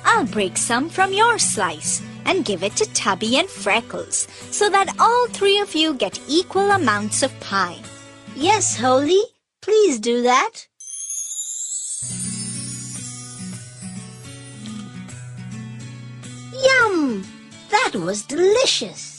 I'll 0.05 0.25
break 0.27 0.55
some 0.57 0.87
from 0.89 1.11
your 1.11 1.39
slice 1.39 2.01
and 2.25 2.45
give 2.45 2.63
it 2.63 2.75
to 2.77 2.85
Tubby 2.93 3.37
and 3.37 3.49
Freckles 3.49 4.27
so 4.51 4.69
that 4.69 4.93
all 4.99 5.27
three 5.27 5.59
of 5.59 5.73
you 5.75 5.93
get 5.95 6.19
equal 6.29 6.71
amounts 6.71 7.23
of 7.23 7.37
pie. 7.39 7.79
Yes, 8.35 8.77
Holy. 8.77 9.21
Please 9.61 9.99
do 9.99 10.21
that. 10.23 10.67
Yum! 16.65 17.23
That 17.69 17.91
was 17.93 18.23
delicious! 18.23 19.14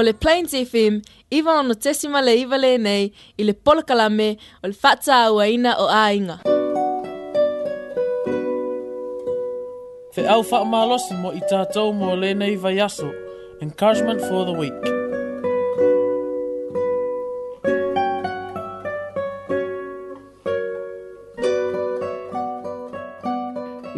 או 0.00 0.04
לפליין 0.04 0.46
סעיפים, 0.46 1.00
איבא 1.32 1.50
הנוצסימה 1.50 2.22
לאיבא 2.22 2.56
לעיני, 2.56 3.10
אילפול 3.38 3.80
קלמה, 3.86 4.30
או 4.64 4.68
לפצה 4.68 5.28
או 5.28 5.40
האינה 5.40 5.74
או 5.76 5.88
האינגה. 5.90 6.36
Te 10.16 10.26
au 10.34 10.42
wha 10.50 10.58
malosi 10.74 11.14
mo 11.22 11.30
i 11.40 11.42
tātou 11.50 11.88
mō 12.00 12.08
le 12.12 12.16
lēnei 12.22 12.54
vaiaso. 12.64 13.08
Encouragement 13.64 14.20
for 14.28 14.40
the 14.48 14.54
week. 14.60 14.82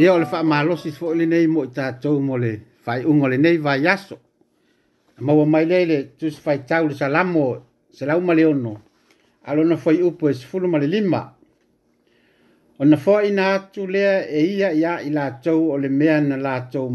Ia 0.03 0.11
o 0.15 0.19
le 0.23 0.27
wha 0.35 0.41
malosi 0.53 0.91
fo 0.99 1.07
i 1.13 1.17
lēnei 1.23 1.47
mo 1.55 1.65
i 1.69 1.73
tātou 1.81 2.21
mō 2.29 2.35
le 2.45 2.53
whai 2.85 3.01
ungo 3.13 3.27
lēnei 3.33 3.57
vaiaso. 3.71 4.17
maua 5.23 5.47
mai 5.47 5.67
lea 5.71 5.87
le 5.87 5.99
tusi 6.19 6.41
faitau 6.41 6.89
le 6.89 6.95
salamo 6.95 7.63
selauma 7.91 8.35
leono 8.35 8.73
alona 9.49 9.77
foi 9.77 10.03
upu 10.09 10.29
e 10.29 10.33
sefulu 10.35 10.69
ma 10.69 10.79
le 10.79 10.87
lima 10.87 11.23
ona 12.81 12.97
foaʻiina 12.97 13.43
atu 13.55 13.87
lea 13.95 14.15
e 14.39 14.41
ia 14.57 14.69
iā 14.81 14.93
i 15.07 15.11
latou 15.17 15.61
o 15.73 15.77
le 15.79 15.89
mea 15.89 16.21
na 16.21 16.37
latou 16.37 16.87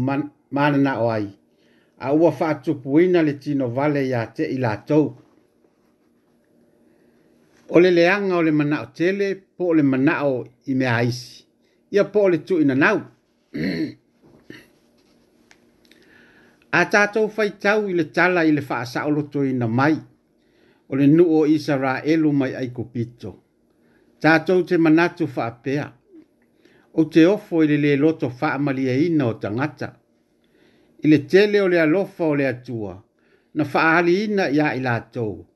mananaʻo 0.54 1.04
ai 1.16 1.28
a 2.04 2.12
ua 2.14 2.30
faatupuina 2.38 3.22
le 3.26 3.32
tinovale 3.42 4.02
iā 4.12 4.20
teʻi 4.36 4.58
latou 4.64 5.04
o 7.74 7.80
le 7.80 7.90
leaga 7.98 8.34
o 8.36 8.42
le 8.42 8.52
manaʻo 8.60 8.86
tele 8.98 9.26
po 9.56 9.64
o 9.72 9.76
le 9.78 9.82
manaʻo 9.92 10.32
i 10.70 10.74
mea 10.74 11.02
isi 11.10 11.44
ia 11.90 12.04
po 12.12 12.22
o 12.26 12.28
le 12.28 12.36
tuʻinanau 12.46 12.96
a 16.70 16.84
tatou 16.86 17.28
faitau 17.28 17.86
i 17.88 17.94
le 17.96 18.04
tala 18.16 18.44
i 18.44 18.52
le 18.52 18.60
faasaʻolotoina 18.68 19.66
mai 19.78 19.94
o 20.90 20.96
le 21.00 21.06
nuu 21.06 21.28
o 21.40 21.40
isaraelu 21.56 22.32
mai 22.40 22.52
aikupito 22.60 23.30
tatou 24.22 24.62
te 24.68 24.76
manatu 24.84 25.26
faapea 25.36 25.86
ou 26.98 27.04
te 27.12 27.24
ofo 27.26 27.62
i 27.64 27.70
le 27.72 27.76
lēloto 27.84 28.28
faamalieina 28.40 29.26
o 29.32 29.34
tagata 29.44 29.88
i 31.04 31.08
le 31.12 31.18
tele 31.30 31.60
o 31.64 31.68
le 31.72 31.80
alofa 31.86 32.24
o 32.32 32.36
le 32.40 32.46
atua 32.54 32.94
na 33.54 33.64
faaaliina 33.72 34.50
ia 34.56 34.74
i 34.78 34.84
latou 34.86 35.46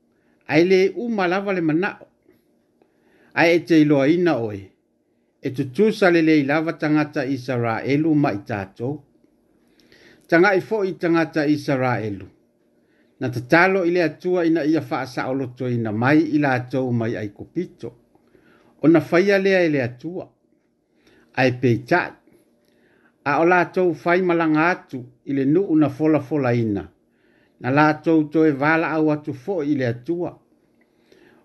ae 0.53 0.65
lē 0.71 0.81
uma 1.05 1.29
lava 1.33 1.53
le 1.59 1.69
manaʻo 1.69 2.07
ae 3.41 3.57
e 3.59 3.63
te 3.69 3.81
iloaina 3.85 4.39
oe 4.47 4.61
e 5.47 5.49
tutusa 5.57 6.07
le 6.15 6.21
lei 6.29 6.43
lava 6.53 6.73
tagata 6.83 7.21
isaraelu 7.37 8.13
ma 8.23 8.33
i 8.33 8.41
tatou 8.49 8.93
tanga 10.33 10.55
i 10.57 10.61
fo 10.61 10.83
i 10.85 10.93
tangata 10.93 11.47
Israelu. 11.47 12.27
Na 13.21 13.29
tatalo 13.29 13.85
ile 13.85 14.03
atua 14.03 14.45
ina 14.47 14.65
ia 14.65 14.81
faa 14.81 15.07
saolo 15.07 15.47
to 15.47 15.69
ina 15.71 15.93
mai 15.93 16.21
ila 16.21 16.53
atou 16.55 16.93
mai 16.93 17.17
ai 17.17 17.29
kupito. 17.29 17.93
O 18.83 18.89
na 18.89 19.01
faya 19.01 19.39
lea 19.39 19.65
ile 19.67 19.83
atua. 19.83 20.29
Ai 21.35 21.53
peitat. 21.53 22.13
A 23.25 23.33
o 23.41 23.45
la 23.45 23.61
atou 23.61 23.95
fai 23.95 24.23
malanga 24.23 24.69
atu 24.71 25.05
ile 25.25 25.45
nu 25.45 25.61
una 25.67 25.89
fola 25.89 26.21
fola 26.21 26.55
ina. 26.55 26.89
Na 27.61 27.71
la 27.71 27.89
atou 27.89 28.25
to 28.31 28.47
e 28.47 28.51
vala 28.51 28.91
au 28.91 29.13
atu 29.13 29.35
fo 29.35 29.61
ile 29.65 29.87
atua. 29.87 30.33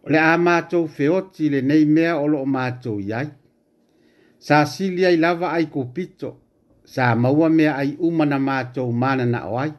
O 0.04 0.10
le 0.10 0.18
a 0.20 0.38
mātou 0.38 0.88
feoti 0.88 1.46
ile 1.46 1.62
nei 1.62 1.86
mea 1.86 2.18
olo 2.18 2.40
o 2.42 2.46
ma 2.46 2.70
mātou 2.72 3.00
iai. 3.04 3.28
Sa 4.40 4.66
silia 4.66 5.10
i 5.10 5.12
ai 5.14 5.18
kupito. 5.20 5.28
lava 5.28 5.52
ai 5.52 5.66
kupito 5.66 6.42
sa 6.88 7.16
maua 7.16 7.50
mea 7.50 7.76
ai 7.76 7.96
uma 8.00 8.26
na 8.26 8.40
mātou 8.40 8.92
mana 8.94 9.26
na 9.26 9.40
o 9.52 9.60
ai. 9.60 9.74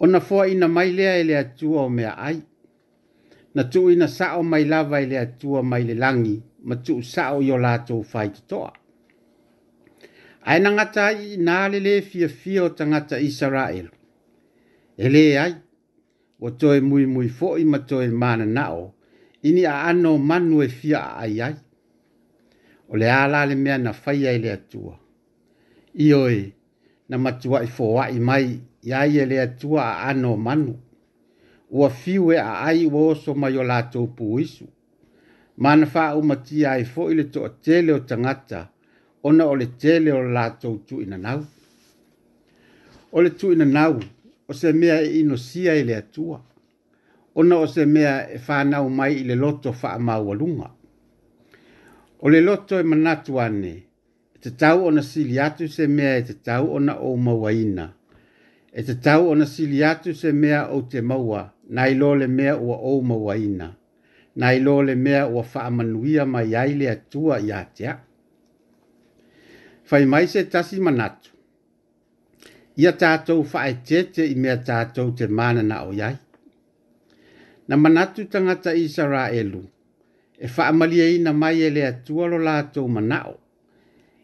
O 0.00 0.06
na 0.06 0.20
fua 0.20 0.46
ina 0.48 0.68
mai 0.68 0.92
lea 0.92 1.20
e 1.20 1.24
lea 1.24 1.44
tua 1.44 1.82
o 1.82 1.88
mea 1.88 2.16
ai. 2.18 2.40
Na 3.54 3.62
tu 3.64 3.90
ina 3.90 4.08
sao 4.08 4.42
mai 4.42 4.64
lava 4.64 5.00
e 5.00 5.06
lea 5.06 5.26
tua 5.26 5.62
mai 5.62 5.84
le 5.84 5.94
langi, 5.94 6.36
ma 6.64 6.76
tu 6.76 7.02
sao 7.02 7.40
i 7.42 7.50
o 7.52 7.58
lātou 7.58 8.02
fai 8.04 8.28
tutoa. 8.30 8.72
Ai 10.44 10.60
na 10.60 10.70
ngata 10.72 11.04
ai 11.06 11.36
nā 11.46 11.54
le 11.72 11.80
le 11.86 11.94
fia 12.02 12.28
fia 12.28 12.62
o 12.64 12.68
tangata 12.68 13.20
Israel. 13.20 13.88
E 14.96 15.08
le 15.08 15.24
ai, 15.38 15.54
o 16.40 16.50
toi 16.50 16.80
mui 16.80 17.06
mui 17.06 17.28
fo 17.28 17.56
i 17.60 17.64
ma 17.64 17.78
toi 17.78 18.08
mana 18.08 18.46
na 18.46 18.66
o, 18.72 18.84
ini 19.42 19.64
a 19.64 19.74
anō 19.90 20.18
manu 20.18 20.62
e 20.62 20.68
fia 20.68 21.00
a 21.00 21.20
ai 21.24 21.40
ai. 21.48 21.54
O 22.88 22.96
le 22.96 23.10
ala 23.12 23.44
le 23.48 23.54
mea 23.64 23.78
na 23.78 23.92
faya 23.92 24.32
i 24.36 24.38
lea 24.38 24.56
tua 24.56 24.96
ioe 25.96 26.52
na 27.08 27.18
matua 27.18 27.62
i 27.64 27.68
fōa 27.78 28.10
i 28.16 28.20
mai 28.20 28.48
i 28.82 28.92
ai 28.92 29.18
e 29.18 29.26
lea 29.26 29.46
tua 29.46 29.84
a 29.98 30.08
ano 30.08 30.36
manu. 30.36 30.76
Ua 31.70 31.90
fiwe 31.90 32.38
a 32.40 32.60
ai 32.60 32.86
ua 32.86 33.08
oso 33.12 33.34
mai 33.34 33.56
o 33.56 33.62
lātou 33.64 34.06
pū 34.16 34.40
isu. 34.40 34.66
Mana 35.56 35.88
wha 35.94 36.02
au 36.08 36.22
mati 36.22 36.66
ai 36.66 36.84
fō 36.84 37.10
i 37.12 37.14
le 37.16 37.24
a 37.24 37.48
tēle 37.64 37.92
o 37.94 37.98
tangata, 37.98 38.68
ona 39.22 39.46
o 39.46 39.54
le 39.56 39.64
tēle 39.66 40.12
o 40.12 40.20
lātou 40.20 40.76
tū 40.88 41.00
ina 41.02 41.18
nau. 41.18 41.44
O 43.12 43.22
le 43.22 43.30
tū 43.30 43.52
ina 43.52 43.64
nau, 43.64 43.98
o 44.48 44.52
se 44.52 44.72
mea 44.72 45.00
e 45.02 45.20
ino 45.20 45.36
sia 45.36 45.74
i 45.74 45.84
lea 45.84 46.02
tua. 46.02 46.42
Ona 47.34 47.56
o 47.58 47.66
se 47.66 47.86
mea 47.86 48.28
e 48.30 48.38
whanau 48.48 48.88
mai 48.90 49.14
i 49.14 49.24
le 49.24 49.34
loto 49.34 49.70
wha 49.82 49.94
a 49.94 49.98
maua 49.98 50.34
lunga. 50.34 50.70
O 52.20 52.28
le 52.28 52.40
loto 52.40 52.78
e 52.80 52.82
manatu 52.82 53.40
anei, 53.40 53.85
te 54.40 54.50
tau 54.50 54.86
ona 54.86 55.02
sili 55.02 55.40
atu 55.40 55.68
se 55.68 55.86
mea 55.86 56.16
e 56.16 56.22
te 56.22 56.34
tau 56.44 56.64
ona 56.76 56.92
o 57.08 57.16
mawaina. 57.16 57.86
E 58.72 58.80
te 58.86 58.94
tau 58.94 59.28
ona 59.30 59.44
sili 59.46 59.82
atu 59.84 60.14
se 60.14 60.32
mea 60.32 60.60
o 60.76 60.80
te 60.90 61.00
maua, 61.00 61.42
na 61.74 61.88
ilole 61.88 62.26
mea 62.26 62.56
o 62.56 62.72
o 62.92 63.00
mawaina. 63.00 63.72
Na 64.36 64.54
ilole 64.54 64.94
mea 64.94 65.26
ua 65.26 65.44
whaamanuia 65.54 66.26
mai 66.26 66.54
aile 66.56 66.90
atua 66.90 67.40
i 67.40 67.52
atea. 67.52 67.98
Fai 69.84 70.04
mai 70.06 70.26
se 70.28 70.44
tasi 70.44 70.80
manatu. 70.80 71.30
Ia 72.78 72.90
tātou 72.92 73.42
whae 73.52 73.72
tete 73.84 74.24
i 74.28 74.34
mea 74.34 74.56
tātou 74.56 75.14
te 75.16 75.26
mana 75.26 75.62
na 75.62 75.82
o 75.82 75.92
iai. 75.92 76.16
Na 77.68 77.76
manatu 77.76 78.24
tangata 78.24 78.74
i 78.74 78.88
sara 78.88 79.30
elu, 79.32 79.62
e 80.38 80.46
whaamalia 80.56 81.08
i 81.14 81.18
na 81.18 81.32
mai 81.32 81.62
ele 81.62 81.86
atua 81.86 82.26
lo 82.28 82.38
lātou 82.38 82.88
manao 82.88 83.38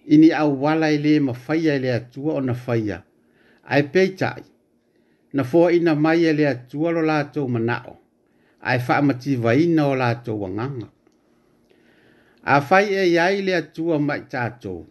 ini 0.06 0.32
au 0.32 0.62
wala 0.64 0.90
ile 0.90 1.20
mafaya 1.20 1.74
ile 1.76 1.94
atua 1.94 2.34
ona 2.34 2.54
faya 2.54 3.02
ai 3.64 3.82
peitai 3.82 4.42
na 5.32 5.44
fo 5.44 5.70
ina 5.70 5.94
mai 5.94 6.22
ile 6.22 6.48
atua 6.48 6.90
lo 6.90 7.02
lato 7.02 7.48
manao 7.48 7.98
ai 8.60 8.78
fa 8.80 9.02
mati 9.02 9.36
vaina 9.36 9.86
o 9.86 9.96
lato 9.96 10.40
wanganga 10.40 10.88
a 12.44 12.60
fai 12.60 12.92
e 12.94 13.12
yai 13.14 13.38
ile 13.38 13.56
atua 13.56 13.98
mai 13.98 14.20
tato 14.28 14.86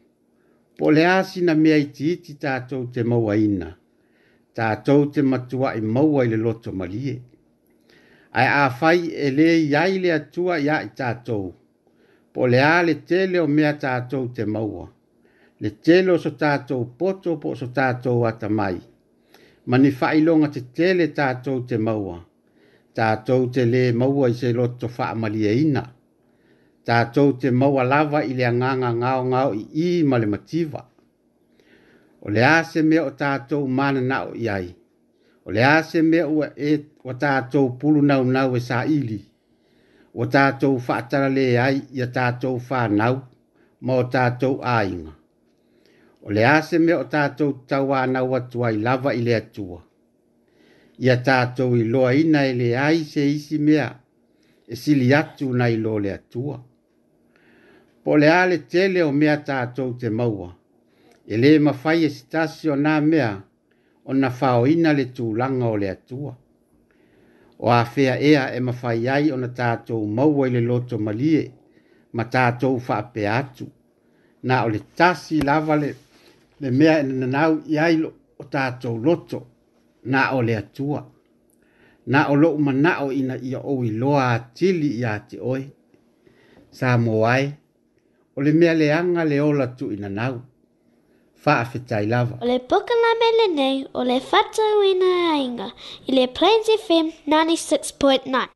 pole 0.77 1.07
asi 1.07 1.41
na 1.41 1.55
mea 1.55 1.77
iti 1.77 2.11
iti 2.13 2.33
tato 2.33 2.83
te 2.93 3.03
maua 3.03 3.35
ina 3.37 3.75
tato 4.53 5.05
te 5.05 5.21
matua 5.21 5.75
i 5.75 5.81
maua 5.81 6.25
ile 6.25 6.37
loto 6.37 6.71
malie 6.71 7.21
ai 8.31 8.47
a 8.47 8.69
fai 8.69 9.07
e 9.07 9.29
le 9.31 9.59
yai 9.73 9.95
ile 9.95 10.13
atua 10.13 10.57
ya 10.57 10.81
i 10.81 10.89
tato 10.95 11.53
pole 12.33 12.61
a 12.63 12.81
le 12.83 12.93
tele 12.95 13.39
o 13.39 13.47
mea 13.47 13.73
tato 13.73 14.27
te 14.31 14.45
maua 14.45 14.89
le 15.63 15.69
tele 15.69 16.09
o 16.15 16.17
so 16.17 16.31
tātou 16.41 16.81
poto 16.97 17.35
po 17.41 17.51
o 17.53 17.57
so 17.57 17.67
tātou 17.75 18.23
ata 18.25 18.47
mai. 18.59 18.79
Ma 19.69 19.77
ni 19.77 19.91
whailonga 19.99 20.47
te 20.55 20.63
tele 20.77 21.05
tātou 21.17 21.61
te 21.69 21.77
maua. 21.77 22.15
Tātou 22.97 23.45
te 23.55 23.65
le 23.69 23.81
maua 23.93 24.31
i 24.33 24.37
se 24.39 24.49
loto 24.57 24.89
whaamalia 24.95 25.51
ina. 25.65 25.83
Tātou 26.87 27.35
te 27.37 27.51
maua 27.61 27.85
lava 27.91 28.23
i 28.25 28.33
le 28.39 28.47
anganga 28.49 28.89
ngao 28.97 29.21
ngao 29.29 29.53
i 29.61 29.63
i 29.85 29.87
male 30.03 30.31
mativa. 30.33 30.81
O 32.25 32.33
le 32.33 32.43
ase 32.55 32.81
mea 32.89 33.05
o 33.05 33.13
tātou 33.21 33.67
mana 33.77 34.01
nao 34.01 34.33
i 34.33 34.49
ai. 34.57 34.73
O 35.45 35.53
le 35.53 35.63
ase 35.75 36.01
mea 36.11 36.25
ua 36.27 36.49
e 36.57 36.73
wa 37.05 37.13
tātou 37.23 37.75
pulu 37.81 38.01
nau 38.01 38.25
nau 38.33 38.57
e 38.57 38.65
sa 38.71 38.81
ili. 38.97 39.21
O 40.13 40.25
tātou 40.25 40.81
whaatara 40.81 41.29
le 41.37 41.47
ai 41.69 41.83
i 41.93 42.01
a 42.01 42.09
tātou 42.09 42.57
whanau 42.65 43.21
ma 43.81 44.01
o 44.01 44.09
tātou 44.09 44.57
ainga 44.77 45.17
o 46.25 46.29
le 46.35 46.43
a 46.55 46.57
se 46.67 46.77
mea 46.85 46.99
o 47.01 47.05
tātou 47.13 47.51
na 48.13 48.19
atu 48.39 48.57
ai 48.67 48.77
lava 48.85 49.13
i 49.13 49.21
le 49.27 49.33
atua 49.35 49.79
ia 51.05 51.15
tātou 51.27 51.75
i 51.75 51.83
loa 51.83 52.13
ina 52.13 52.43
e 52.45 52.53
le 52.53 52.69
ai 52.77 53.03
se 53.11 53.23
isi 53.27 53.57
mea 53.57 53.89
e 54.67 54.75
sili 54.75 55.13
atu 55.13 55.53
na 55.53 55.65
i 55.69 55.77
lo 55.77 55.93
le 55.99 56.11
atua 56.13 56.57
po 58.03 58.17
le 58.17 58.27
a 58.29 58.41
tele 58.71 59.01
o 59.03 59.11
mea 59.11 59.37
tātou 59.47 59.97
te 59.97 60.09
maua 60.09 60.49
e 61.27 61.37
le 61.37 61.57
mafai 61.59 62.03
e 62.05 62.09
sitasi 62.09 62.69
o 62.69 62.75
nā 62.75 62.93
mea 63.11 63.31
ona 64.05 64.29
faoina 64.29 64.93
le 64.93 65.05
tulaga 65.15 65.65
o 65.73 65.77
le 65.77 65.89
atua 65.89 66.33
o 67.63 67.67
afea 67.71 68.15
ea 68.29 68.43
e 68.57 68.59
mafai 68.67 69.07
ai 69.15 69.31
ona 69.31 69.47
tatou 69.59 70.05
maua 70.17 70.47
i 70.47 70.51
le 70.55 70.61
loto 70.69 70.95
malie 70.99 71.43
ma 72.13 72.23
tatou 72.33 72.77
faapea 72.87 73.33
atu 73.41 73.65
na 74.45 74.63
o 74.65 74.69
le 74.69 74.79
tasi 74.95 75.41
lava 75.41 75.75
le 75.81 75.89
le 76.61 76.69
mea 76.77 76.93
e 77.01 77.03
nanau 77.21 77.53
i 77.73 77.77
ailo 77.85 78.09
o 78.41 78.43
tātou 78.53 78.97
loto 79.05 79.39
na 80.11 80.19
o 80.37 80.41
le 80.47 80.53
atua. 80.61 81.01
Na 82.11 82.19
o 82.31 82.35
lo 82.41 82.49
umana 82.57 82.91
o 83.05 83.07
ina 83.19 83.35
ia 83.47 83.59
o 83.71 83.73
i 83.85 83.89
loa 84.01 84.23
a 84.35 84.37
ia 84.65 85.13
i 85.17 85.21
te 85.29 85.37
oe. 85.53 85.63
Sa 86.77 86.97
moai, 87.03 87.45
o 88.37 88.39
le 88.45 88.51
mea 88.59 88.73
le 88.73 88.87
anga 88.99 89.23
le 89.31 89.37
ola 89.49 89.65
tu 89.77 89.85
ina 89.95 90.09
nau. 90.19 90.35
Faa 91.43 91.63
fitai 91.71 92.05
lava. 92.13 92.35
O 92.43 92.45
le 92.51 92.57
poka 92.69 92.93
la 93.03 93.11
mele 93.21 93.47
nei, 93.59 93.77
o 93.99 94.01
le 94.09 94.17
fata 94.29 94.63
uina 94.79 95.09
a 95.31 95.33
inga, 95.47 95.69
i 96.07 96.11
le 96.17 96.25
Plains 96.37 96.67
FM 96.87 97.07
96.9. 97.31 98.49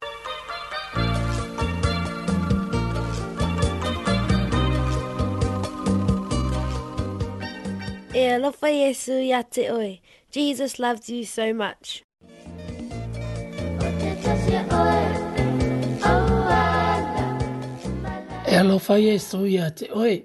E 8.16 8.30
alofa 8.32 8.70
Yesu 8.70 9.12
ya 9.20 9.42
te 9.44 9.70
oe. 9.74 10.00
Jesus 10.32 10.80
loves 10.80 11.10
you 11.10 11.26
so 11.26 11.54
much. 11.54 12.04
E 18.48 18.56
alofa 18.58 18.98
Yesu 18.98 19.46
ya 19.48 19.70
te 19.72 19.88
oe. 19.94 20.24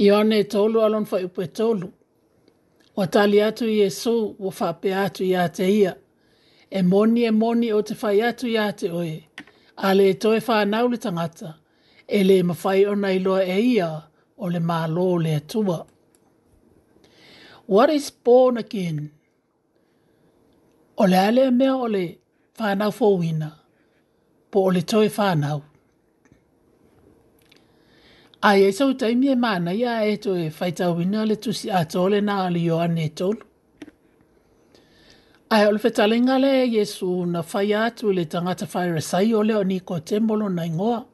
Ione 0.00 0.44
tolu 0.44 0.82
alon 0.84 1.04
fa 1.04 1.16
upe 1.16 1.46
tolu. 1.46 1.92
Watali 2.96 3.40
atu 3.42 3.64
Yesu 3.68 4.34
wa 4.38 4.50
fape 4.52 4.94
atu 4.94 5.24
ya 5.24 5.48
te 5.48 5.68
ia. 5.74 5.96
E 6.70 6.82
moni 6.82 7.24
e 7.24 7.30
moni 7.30 7.72
o 7.72 7.82
te 7.82 7.94
fai 7.94 8.22
atu 8.22 8.48
ya 8.48 8.70
te 8.72 8.90
oe. 8.90 9.24
Ale 9.76 10.10
e 10.10 10.14
toe 10.14 10.40
fa 10.40 10.64
naule 10.64 10.96
tangata. 10.96 11.54
E 12.08 12.24
le 12.24 12.42
mafai 12.42 12.86
ona 12.86 13.12
iloa 13.12 13.44
e 13.44 13.60
ia 13.60 14.02
Ole 14.38 14.52
le 14.52 14.58
malo 14.60 15.18
le 15.18 15.40
tuwa. 15.40 15.86
What 17.74 17.90
is 17.90 18.08
born 18.10 18.56
again? 18.56 19.10
O 20.96 21.04
le 21.06 21.16
ale 21.28 21.50
mea 21.50 21.74
o 21.76 21.86
le 21.86 22.04
whanau 22.58 22.88
fōwina, 22.98 23.52
po 24.50 24.60
o 24.60 24.70
le 24.72 24.80
toi 24.80 25.08
whanau. 25.10 25.60
A 28.42 28.54
e 28.56 28.70
sau 28.72 28.94
taimi 28.94 29.28
e 29.32 29.34
mana 29.34 29.74
ia 29.74 30.00
e 30.04 30.16
to 30.16 30.34
e 30.34 30.48
whaitau 30.48 30.94
wina 30.96 31.26
le 31.26 31.36
tusi 31.36 31.68
a 31.80 31.84
tole 31.84 32.20
na 32.22 32.44
ali 32.46 32.70
o 32.70 32.78
ane 32.78 33.08
tolu. 33.10 33.44
Ai 35.50 35.66
o 35.66 35.70
le 35.72 35.78
whetalinga 35.78 36.40
e 36.64 36.70
Jesu 36.70 37.26
na 37.26 37.42
whai 37.42 37.68
atu 37.74 38.10
le 38.14 38.24
tangata 38.24 38.64
whai 38.72 38.88
resai 38.96 39.34
o 39.34 39.42
le 39.42 39.54
o 39.58 39.62
niko 39.64 40.00
tembolo 40.00 40.48
na 40.48 40.64
ingoa. 40.64 41.04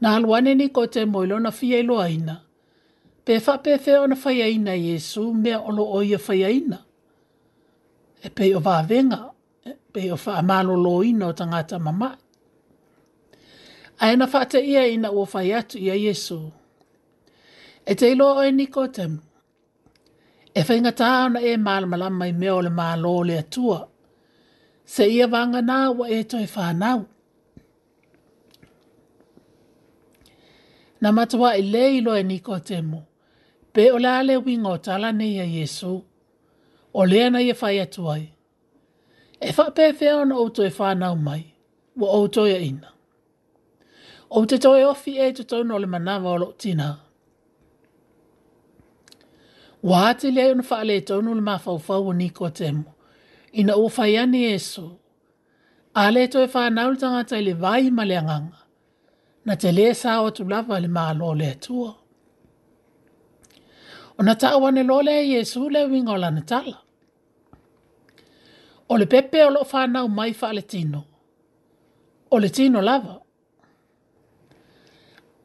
Na 0.00 0.16
aluane 0.16 0.54
niko 0.56 0.86
tembolo 0.86 1.38
na 1.38 1.50
fia 1.52 1.78
ilo 1.78 2.00
aina 2.02 2.42
pe 3.26 3.40
fa 3.40 3.56
pe 3.64 3.76
fe 3.84 3.92
ona 3.98 4.14
fa 4.16 4.30
yaina 4.30 4.70
yesu 4.74 5.32
me 5.32 5.56
olo 5.56 5.84
o 5.98 6.00
ye 6.10 6.18
fa 6.26 6.34
yaina 6.42 6.78
e 8.22 8.28
pe 8.36 8.54
o 8.56 8.60
va 8.66 8.82
venga 8.88 9.18
e 9.68 9.72
pe 9.92 10.12
o 10.12 10.16
fa 10.16 10.42
malo 10.50 10.74
lo 10.84 11.02
ino 11.02 11.28
tanga 11.38 11.62
ta 11.68 11.76
mama 11.86 12.10
aina 14.04 14.26
fa 14.32 14.40
te 14.50 14.58
ia 14.72 14.86
ina 14.86 15.10
o 15.10 15.24
fa 15.32 15.40
atu 15.58 15.78
ya 15.78 15.94
yesu 16.06 16.38
e 17.86 17.92
te 17.98 18.14
lo 18.14 18.26
o 18.42 18.50
ni 18.50 18.66
ko 18.66 18.82
tem 18.96 19.12
e 20.54 20.60
fa 20.66 20.74
ngata 20.78 20.98
ta 21.10 21.26
ona 21.26 21.40
e 21.42 21.56
mal 21.66 21.84
mala 21.90 22.08
mai 22.10 22.32
me 22.40 22.46
le 22.64 22.70
malo 22.80 23.14
le 23.28 23.38
tua 23.52 23.80
se 24.84 25.04
ia 25.10 25.26
vanga 25.26 25.60
na 25.68 25.78
wa 25.90 26.06
e 26.16 26.22
to 26.30 26.38
e 26.38 26.46
fa 26.46 26.72
na 26.72 26.90
Na 31.02 31.12
matua 31.12 31.56
i 31.60 31.62
leilo 31.62 32.16
e 32.16 32.22
niko 32.24 32.56
temo 32.58 33.00
pe 33.76 33.90
o 33.92 33.98
le 33.98 34.08
ale 34.18 34.34
winga 34.44 34.70
o 34.76 34.76
tala 34.86 35.10
nei 35.18 35.34
Yesu, 35.58 35.90
o 37.00 37.02
lea 37.10 37.28
nei 37.30 37.50
e 37.50 37.54
whai 37.60 37.76
atu 37.84 38.02
ai. 38.14 38.24
E 39.48 39.50
wha 39.56 39.64
pe 39.76 39.84
fea 39.98 40.14
ona 40.22 40.34
outo 40.42 40.60
e 40.68 40.72
whanau 40.78 41.14
mai, 41.26 41.42
wa 42.00 42.06
to 42.34 42.42
e 42.46 42.56
ina. 42.70 42.88
O 44.36 44.44
te 44.48 44.56
toi 44.64 44.80
e 44.80 44.84
ofi 44.92 45.12
e 45.24 45.32
to 45.36 45.42
tau 45.50 45.62
no 45.68 45.76
le 45.82 45.86
manawa 45.94 46.28
o 46.34 46.38
lo 46.42 46.48
tina. 46.60 46.88
Wa 49.88 49.96
ate 50.08 50.26
e 50.28 50.34
le 50.36 50.42
yon 50.48 50.60
wha 50.70 50.78
le 50.88 50.96
tau 51.08 51.18
no 51.26 51.32
le 51.38 51.42
mawhau 51.48 52.00
o 52.08 52.12
ni 52.18 52.28
ko 52.38 52.46
temo, 52.58 52.90
ina 53.60 53.72
o 53.82 53.92
whai 53.98 54.12
ane 54.22 54.38
Yesu, 54.48 54.86
a 55.94 56.04
le 56.14 56.22
toi 56.32 56.44
e 56.48 56.52
whanau 56.54 56.88
le 56.94 56.98
tangata 57.02 57.36
le 57.46 57.52
vai 57.62 57.84
ma 57.96 58.02
le 58.08 58.16
anganga, 58.22 58.58
na 59.46 59.52
te 59.60 59.68
le 59.76 59.86
sa 60.00 60.10
o 60.24 60.30
tu 60.36 60.42
lava 60.52 60.76
le 60.84 60.88
maa 60.96 61.12
lo 61.20 61.28
le 61.40 61.48
atua 61.56 61.90
ona 64.18 64.32
taʻauane 64.34 64.82
lole 64.88 65.04
lea 65.12 65.22
iesu 65.30 65.68
le 65.70 65.80
uiga 65.92 66.12
o 66.12 66.18
lana 66.22 66.42
tala 66.50 66.76
o 68.88 68.94
le 69.00 69.06
pepe 69.12 69.38
o 69.46 69.50
loo 69.54 69.64
fanau 69.72 70.06
mai 70.08 70.32
faaletino 70.40 71.00
o 72.34 72.36
le 72.42 72.48
tino 72.56 72.80
lava 72.88 73.14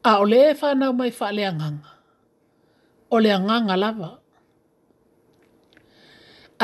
a 0.08 0.12
o 0.22 0.24
lē 0.32 0.38
fanau 0.60 0.92
mai 1.00 1.10
faaleagaga 1.18 1.90
o 3.14 3.16
le 3.22 3.30
agaga 3.38 3.76
lava 3.84 4.08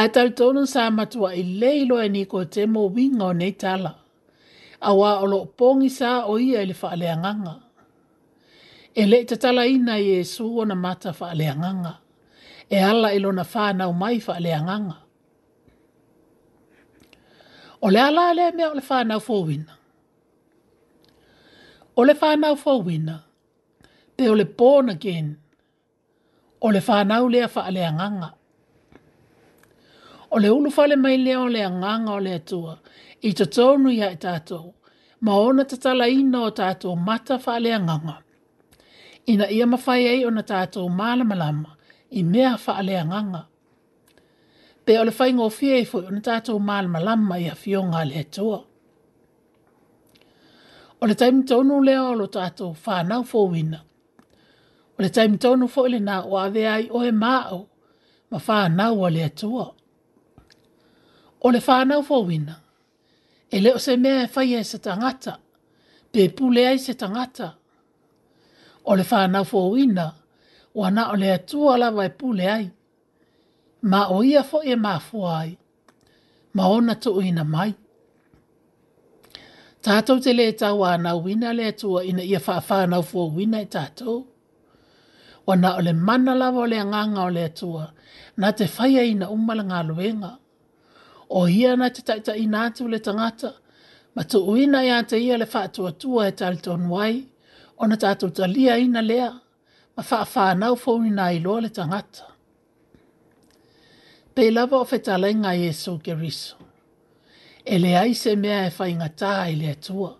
ae 0.00 0.08
talitonu 0.14 0.62
sa 0.72 0.82
matuaʻi 0.98 1.42
lelei 1.60 1.76
iloa 1.82 2.04
e 2.06 2.08
nikodemo 2.14 2.80
uiga 2.94 3.24
o 3.30 3.32
nei 3.40 3.52
tala 3.62 3.90
auā 4.88 5.10
o 5.22 5.26
loo 5.32 5.44
pogi 5.58 5.90
sa 5.98 6.10
o 6.30 6.32
ia 6.46 6.58
i 6.64 6.68
le 6.70 6.74
faaleagaga 6.82 7.52
e 8.94 9.06
le 9.06 9.24
te 9.24 9.48
ina 9.68 9.98
i 9.98 10.18
Esu 10.20 10.58
o 10.60 10.64
na 10.64 10.74
mata 10.74 11.14
wha 11.20 11.34
le 11.34 11.46
anganga. 11.50 11.98
E 12.70 12.76
ala 12.82 13.12
ilo 13.14 13.32
na 13.32 13.44
wha 13.54 13.72
nau 13.72 13.92
mai 13.92 14.18
wha 14.26 14.34
le 14.40 14.52
anganga. 14.54 14.96
O 17.82 17.88
le 17.90 18.00
ala 18.00 18.34
le 18.34 18.52
mea 18.52 18.70
o 18.70 18.74
le 18.74 18.82
wha 18.90 19.04
nau 19.04 19.20
fowina. 19.20 19.72
O 21.96 22.04
le 22.04 22.14
wha 22.22 22.36
nau 22.36 22.56
fowina, 22.56 23.18
pe 24.16 24.28
o 24.28 24.34
le 24.34 24.44
born 24.44 24.88
again, 24.90 25.36
o 26.60 26.70
le 26.70 26.80
wha 26.88 27.04
nau 27.04 27.28
lea 27.28 27.46
wha 27.54 27.70
le 27.70 27.84
anganga. 27.86 28.30
O 30.30 30.36
le 30.38 30.50
ulu 30.50 30.70
fale 30.70 30.96
mai 30.96 31.16
lea 31.16 31.36
o 31.40 31.48
le 31.48 31.60
anganga 31.64 32.12
o 32.12 32.18
le 32.18 32.32
atua, 32.34 32.78
i 33.22 33.32
te 33.32 33.46
tonu 33.46 33.88
ia 33.90 34.10
i 34.10 34.14
e 34.18 34.18
tātou, 34.20 34.66
ma 35.20 35.32
ona 35.46 35.64
te 35.64 35.76
tala 35.76 36.08
ina 36.08 36.38
o 36.42 36.50
tātou 36.50 36.94
mata 36.96 37.38
wha 37.46 37.54
anganga 37.58 38.18
ina 39.26 39.50
ia 39.50 39.66
mawhai 39.66 40.04
ei 40.06 40.24
o 40.26 40.30
na 40.30 40.42
tātou 40.42 40.88
malamalama 40.90 41.76
i 42.10 42.22
mea 42.22 42.56
whaalea 42.56 43.04
nganga. 43.06 43.46
Pe 44.84 44.98
ole 44.98 45.10
whai 45.18 45.32
ngō 45.32 45.50
fie 45.52 45.80
e 45.80 45.84
fwoi 45.84 46.06
o 46.08 46.10
na 46.10 46.20
tātou 46.20 46.58
malamalama 46.58 47.38
i 47.38 47.48
a 47.50 47.54
ngā 47.54 48.04
le 48.08 48.14
hetua. 48.14 48.60
O 51.00 51.06
le 51.06 51.14
taimi 51.14 51.42
tōnu 51.42 51.84
leo 51.84 52.06
o 52.10 52.14
lo 52.14 52.26
tātou 52.26 52.74
whānau 52.84 53.22
fōwina. 53.32 53.80
O 54.98 55.02
le 55.02 55.10
taimi 55.10 55.36
tōnu 55.38 55.68
fōi 55.70 55.88
le 55.90 55.98
nā 56.00 56.22
o 56.26 56.36
awe 56.38 56.62
ai 56.68 56.88
o 56.90 57.02
e 57.02 57.12
māo 57.12 57.66
ma 58.30 58.38
whānau 58.38 58.98
o 58.98 59.08
le 59.10 59.28
hetua. 59.28 59.68
O 61.42 61.50
le 61.50 61.60
whānau 61.68 62.02
fōwina. 62.08 62.56
E 63.50 63.60
leo 63.60 63.78
se 63.78 63.96
mea 63.96 64.24
e 64.24 64.28
whai 64.34 64.54
e 64.58 64.64
se 64.64 64.78
tangata. 64.78 65.38
Pe 66.12 66.28
pule 66.30 66.66
ai 66.66 66.78
se 66.78 66.92
se 66.92 66.98
tangata 66.98 67.54
o 68.84 68.94
le 68.96 69.02
whānau 69.02 69.42
fōwina, 69.44 70.12
o 70.74 70.84
ana 70.84 71.10
o 71.12 71.16
le 71.16 71.32
atua 71.34 71.76
lawa 71.78 72.06
e 72.06 72.10
pule 72.18 72.46
ai. 72.50 72.70
Ma 73.82 74.06
o 74.08 74.22
ia 74.22 74.42
fo 74.42 74.60
e 74.62 74.74
ma 74.76 74.98
ai, 75.40 75.56
ma 76.54 76.66
ona 76.68 76.94
tō 76.94 77.24
ina 77.26 77.44
mai. 77.44 77.74
Tātou 79.82 80.18
te 80.20 80.32
le 80.32 80.52
tau 80.52 80.84
ana 80.84 81.14
wina 81.16 81.52
le 81.52 81.66
atua 81.72 82.04
ina 82.04 82.22
ia 82.22 82.38
wha 82.46 82.58
whānau 82.68 83.02
fōwina 83.10 83.62
e 83.62 83.66
tātou. 83.74 84.26
O 85.46 85.52
ana 85.52 85.76
o 85.76 85.80
le 85.80 85.92
mana 85.92 86.34
la 86.34 86.48
o 86.50 86.64
le 86.66 86.76
anganga 86.80 87.22
o 87.22 87.28
le 87.30 87.44
atua, 87.44 87.92
na 88.36 88.52
te 88.52 88.64
whaia 88.66 89.02
ina 89.04 89.30
umala 89.30 89.62
ngā 89.62 89.82
luenga. 89.88 90.32
O 91.30 91.46
ia 91.48 91.76
na 91.76 91.88
te 91.88 92.02
taita 92.02 92.36
ina 92.36 92.66
atu 92.66 92.88
le 92.88 92.98
tangata, 92.98 93.52
ma 94.14 94.22
tō 94.22 94.38
ina 94.60 94.84
ia 94.84 95.02
te 95.02 95.16
ia 95.18 95.38
le 95.38 95.46
whātua 95.46 95.92
tua 95.98 96.28
e 96.28 96.32
tali 96.38 96.56
tonu 96.64 96.88
wai, 96.94 97.24
ona 97.78 97.96
tatou 97.96 98.30
talia 98.30 98.76
ina 98.76 99.02
lea 99.02 99.30
ma 99.96 100.02
faafānau 100.10 100.76
fou 100.76 101.00
inā 101.10 101.28
iloa 101.36 101.60
le 101.62 101.68
tagata 101.78 102.26
pei 104.34 104.50
lava 104.50 104.80
o 104.82 104.86
fetalaiga 104.90 105.52
a 105.52 105.54
iesu 105.66 105.98
keriso 106.04 106.56
e 107.64 107.78
leai 107.82 108.14
se 108.22 108.36
mea 108.36 108.64
e 108.66 108.70
faigatā 108.78 109.32
i 109.52 109.56
le 109.60 109.70
atua 109.76 110.10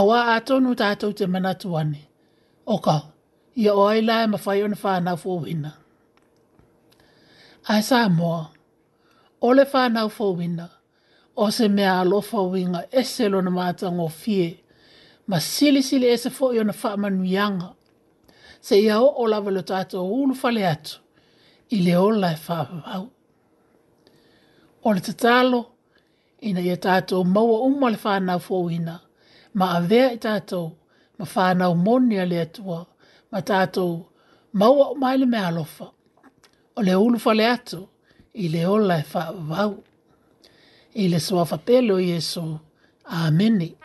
auā 0.00 0.20
atonu 0.36 0.74
tatou 0.82 1.12
te 1.20 1.26
manatu 1.26 1.76
ane 1.82 2.04
o 2.66 2.78
ka 2.86 2.98
ia 3.64 3.74
o 3.74 3.88
ai 3.88 4.02
la 4.08 4.22
e 4.24 4.30
mafai 4.32 4.62
ona 4.68 4.76
fānau 4.84 5.16
fouina 5.24 5.72
ae 7.72 7.80
sa 7.88 8.04
moa 8.18 8.42
o 9.48 9.52
le 9.56 9.64
fānau 9.72 10.10
fouina 10.18 10.68
o 11.36 11.50
se 11.56 11.68
mea 11.76 12.00
alofa 12.02 12.42
uiga 12.52 12.82
ese 13.02 13.28
lona 13.32 13.50
matagofie 13.50 14.59
ma 15.26 15.40
sili 15.40 15.82
sili 15.82 16.06
e 16.12 16.16
se 16.18 16.30
fo 16.30 16.52
i 16.54 16.58
ona 16.58 16.72
wha 16.84 16.96
manuianga. 16.96 17.68
Se 18.60 18.78
ia 18.80 19.00
o 19.00 19.12
o 19.16 19.26
lava 19.26 19.50
lo 19.50 19.62
tato 19.62 20.00
o 20.04 20.10
ulu 20.14 20.34
fale 20.34 20.66
atu, 20.68 21.00
i 21.70 21.82
le 21.84 21.96
o 21.96 22.10
lai 22.10 22.34
e 22.34 22.38
wha 22.48 22.68
wau. 22.86 23.08
O 24.84 24.92
le 24.92 25.00
tatalo, 25.00 25.66
ina 26.40 26.60
ia 26.60 26.76
tato 26.76 27.20
o 27.20 27.24
maua 27.24 27.60
umwa 27.60 27.90
le 27.90 27.98
wha 28.04 28.14
anau 28.16 28.40
fo 28.40 28.70
ina, 28.70 29.00
ma 29.54 29.76
a 29.76 29.80
vea 29.80 30.12
i 30.12 30.18
tato, 30.18 30.72
ma 31.18 31.24
wha 31.34 31.48
anau 31.50 31.74
moni 31.74 32.18
a 32.18 32.24
le 32.26 32.40
atua, 32.40 32.86
ma 33.30 33.40
tato 33.42 34.10
maua 34.52 34.88
o 34.88 34.94
maile 34.94 35.26
me 35.26 35.38
alofa. 35.38 35.86
O 36.76 36.82
le 36.82 36.94
ulu 36.94 37.18
fale 37.18 37.44
atu, 37.50 37.88
i 38.34 38.48
le 38.48 38.66
o 38.66 38.76
lai 38.78 39.00
e 39.00 39.06
wha 39.12 39.24
wau. 39.50 39.74
I 41.02 41.06
le 41.08 41.20
soa 41.20 41.44
fa 41.44 41.56
pelo 41.58 42.00
Jesu. 42.00 42.42
Amen. 43.06 43.54
Amen. 43.62 43.79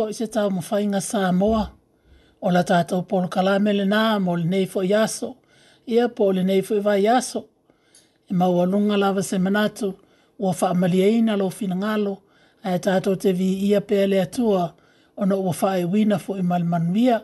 fo 0.00 0.08
i 0.10 0.14
se 0.16 0.26
tau 0.32 0.48
ma 0.50 0.62
whainga 0.68 1.00
sā 1.04 1.22
O 2.42 2.48
la 2.50 2.62
tātou 2.64 3.02
polo 3.04 3.28
kalā 3.28 3.58
nā 3.60 4.18
mo 4.24 4.34
le 4.34 4.44
nei 4.48 4.66
fo 4.66 4.80
i 4.82 4.92
aso. 4.94 5.34
Ia 5.86 6.08
po 6.08 6.30
le 6.32 6.42
nei 6.42 6.62
fo 6.62 6.74
i 6.74 6.80
vai 6.80 7.06
aso. 7.06 7.44
E 8.30 8.34
mau 8.34 8.58
alunga 8.62 8.96
lava 8.96 9.22
se 9.22 9.36
manatu 9.38 9.90
ua 10.38 10.52
wha 10.60 10.70
amalieina 10.70 11.36
lo 11.36 11.50
fina 11.50 11.74
ngalo 11.76 12.16
a 12.64 12.72
e 12.74 12.78
tātou 12.78 13.18
te 13.20 13.32
vi 13.32 13.48
ia 13.68 13.80
pēle 13.80 14.06
le 14.14 14.20
atua 14.22 14.72
o 15.16 15.24
na 15.24 15.36
ua 15.36 15.52
wha 15.52 15.76
e 15.78 15.84
wina 15.84 16.18
fo 16.18 16.36
i 16.38 16.42
malmanuia. 16.42 17.20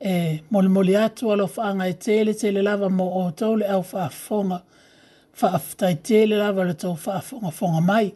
E 0.00 0.40
mole 0.50 0.68
mole 0.68 0.92
atu 1.00 1.32
alo 1.32 1.46
wha 1.56 1.70
anga 1.70 1.88
e 1.88 1.92
tele 1.94 2.34
tele 2.34 2.60
lava 2.62 2.88
mo 2.90 3.08
o 3.24 3.30
tau 3.30 3.56
le 3.56 3.64
au 3.66 3.80
wha 3.92 4.08
fonga. 4.10 4.60
Wha 5.40 5.54
aftai 5.56 5.94
tele 6.02 6.36
lava 6.36 6.64
le 6.68 6.74
tau 6.74 6.98
wha 7.06 7.20
fonga 7.20 7.50
fonga 7.50 7.80
mai. 7.80 8.12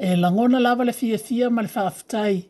E 0.00 0.16
langona 0.16 0.58
lava 0.60 0.84
le 0.84 0.92
fia 0.92 1.18
fia 1.18 1.50
ma 1.50 1.60
le 1.62 1.68
wha 1.74 1.84
aftai. 1.84 2.48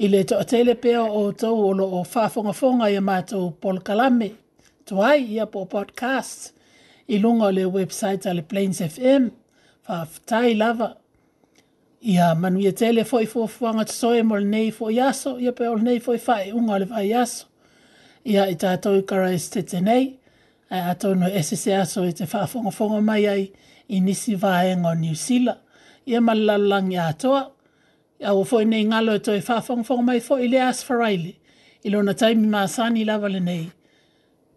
I 0.00 0.06
le 0.08 0.20
to 0.24 0.36
atele 0.38 0.76
pea 0.80 1.00
o 1.02 1.22
tau 1.34 1.56
o 1.68 1.72
lo 1.74 1.84
o 1.98 2.04
whafonga 2.04 2.52
fonga 2.54 2.86
i 2.88 2.94
a 2.94 3.00
mātou 3.02 3.50
Paul 3.60 3.78
Kalame. 3.82 4.30
Tu 4.86 4.94
ai 5.02 5.18
i 5.34 5.38
a 5.42 5.46
po 5.50 5.64
podcast. 5.66 6.52
I 7.08 7.18
lunga 7.18 7.50
le 7.50 7.62
website 7.66 8.24
ale 8.30 8.42
Plains 8.46 8.78
FM. 8.80 9.30
Whaftai 9.88 10.54
lava. 10.56 10.94
I 12.06 12.12
a 12.22 12.34
manu 12.36 12.60
i 12.62 12.68
a 12.70 12.72
tele 12.72 13.02
fo 13.04 13.18
i 13.18 13.26
fo 13.26 13.48
fuanga 13.50 13.84
tsoe 13.90 14.22
nei 14.22 14.70
fo 14.70 14.86
i 14.88 15.00
aso. 15.02 15.34
I 15.42 15.46
a 15.48 15.52
pe 15.52 15.66
ol 15.66 15.78
nei 15.82 15.98
fo 15.98 16.12
i 16.12 16.18
fai 16.18 16.52
unga 16.52 16.78
le 16.78 16.86
fai 16.86 17.10
aso. 17.12 17.46
I 18.24 18.36
a 18.38 18.46
i 18.54 18.54
tātou 18.54 19.00
i 19.02 19.02
kara 19.02 19.32
i 19.32 19.38
stete 19.38 19.80
nei. 19.82 20.14
I 20.70 20.90
a 20.92 20.94
tono 20.94 21.26
SSE 21.26 21.74
aso 21.74 22.04
i 22.06 22.12
te 22.12 22.22
whafonga 22.24 22.70
fonga 22.70 23.02
mai 23.02 23.26
ai 23.26 23.50
i 23.88 23.98
nisi 23.98 24.36
vaenga 24.36 24.92
o 24.92 24.94
New 24.94 25.14
Zealand. 25.16 25.58
I 26.06 26.14
a 26.14 26.20
malalangi 26.20 27.00
atoa. 27.02 27.14
toa 27.18 27.48
ia 28.20 28.32
ua 28.34 28.44
foʻi 28.44 28.64
nei 28.68 28.84
galo 28.90 29.12
e 29.14 29.18
toe 29.24 29.40
faafogafoga 29.48 30.02
mai 30.06 30.20
foʻi 30.20 30.42
e 30.42 30.46
i 30.46 30.52
le 30.52 30.60
asfaraili 30.68 31.32
i 31.86 31.90
lona 31.92 32.12
taimi 32.20 32.46
masani 32.54 33.04
lava 33.10 33.28
lenei 33.34 33.66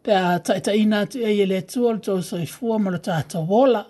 pea 0.04 0.40
taʻitaʻina 0.46 0.98
atu 1.06 1.26
ai 1.30 1.38
e 1.46 1.46
le 1.52 1.58
atua 1.64 1.88
o 1.90 1.94
le 1.96 2.00
tou 2.08 2.20
soifua 2.32 2.80
ma 2.84 2.90
lo 2.96 3.02
tatou 3.10 3.46
ola 3.64 3.84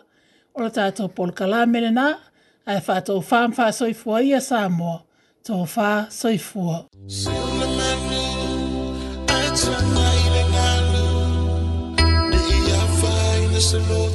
o 0.55 0.61
lo 0.63 0.69
tatou 0.78 1.07
polokalā 1.17 1.61
me 1.72 1.80
lenā 1.86 2.07
ae 2.72 2.80
faatoufā 2.88 3.39
ma 3.49 3.55
faasoifua 3.59 4.24
ia 4.30 4.41
sa 4.49 4.59
moa 4.80 4.99
tofā 5.47 5.91
soifua 6.19 6.78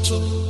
Thank 0.06 0.30
you. 0.40 0.45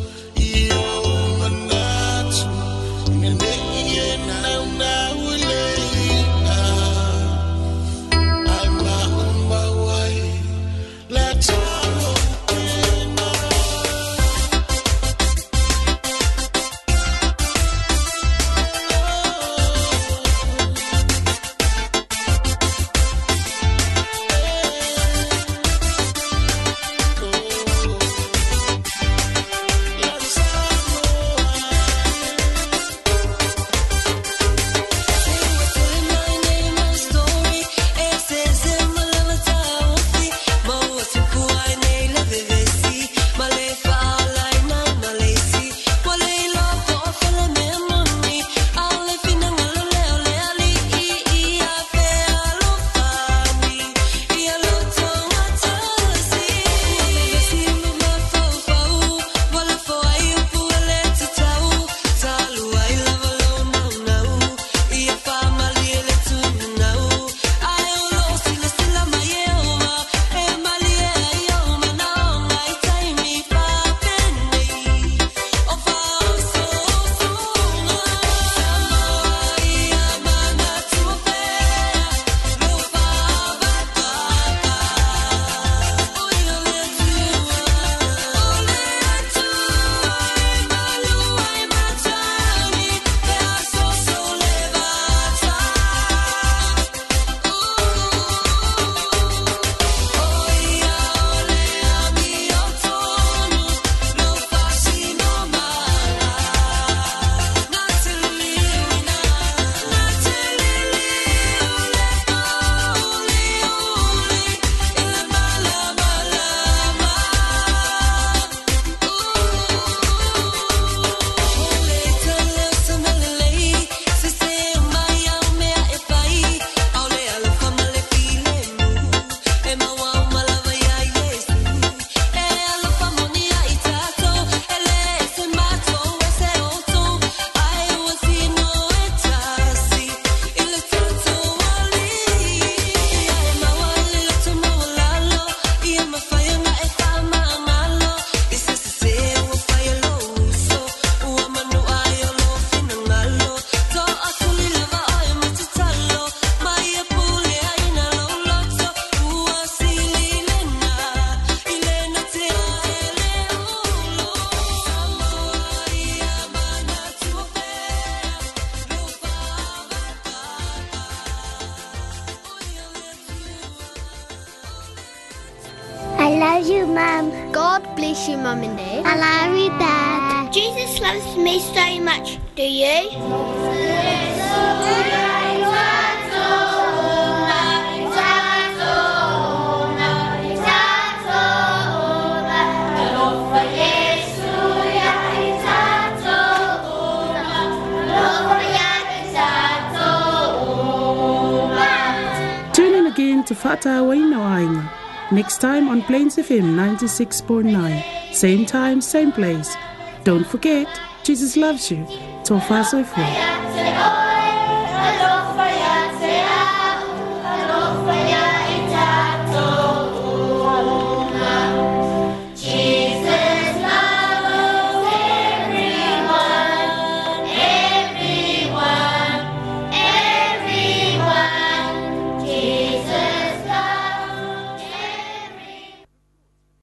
96.9. 207.06 208.34
Same 208.34 208.66
time, 208.66 209.00
same 209.00 209.30
place. 209.32 209.76
Don't 210.24 210.44
forget, 210.46 210.86
Jesus 211.24 211.56
loves 211.56 211.88
you. 211.90 212.04
Tofa 212.42 213.55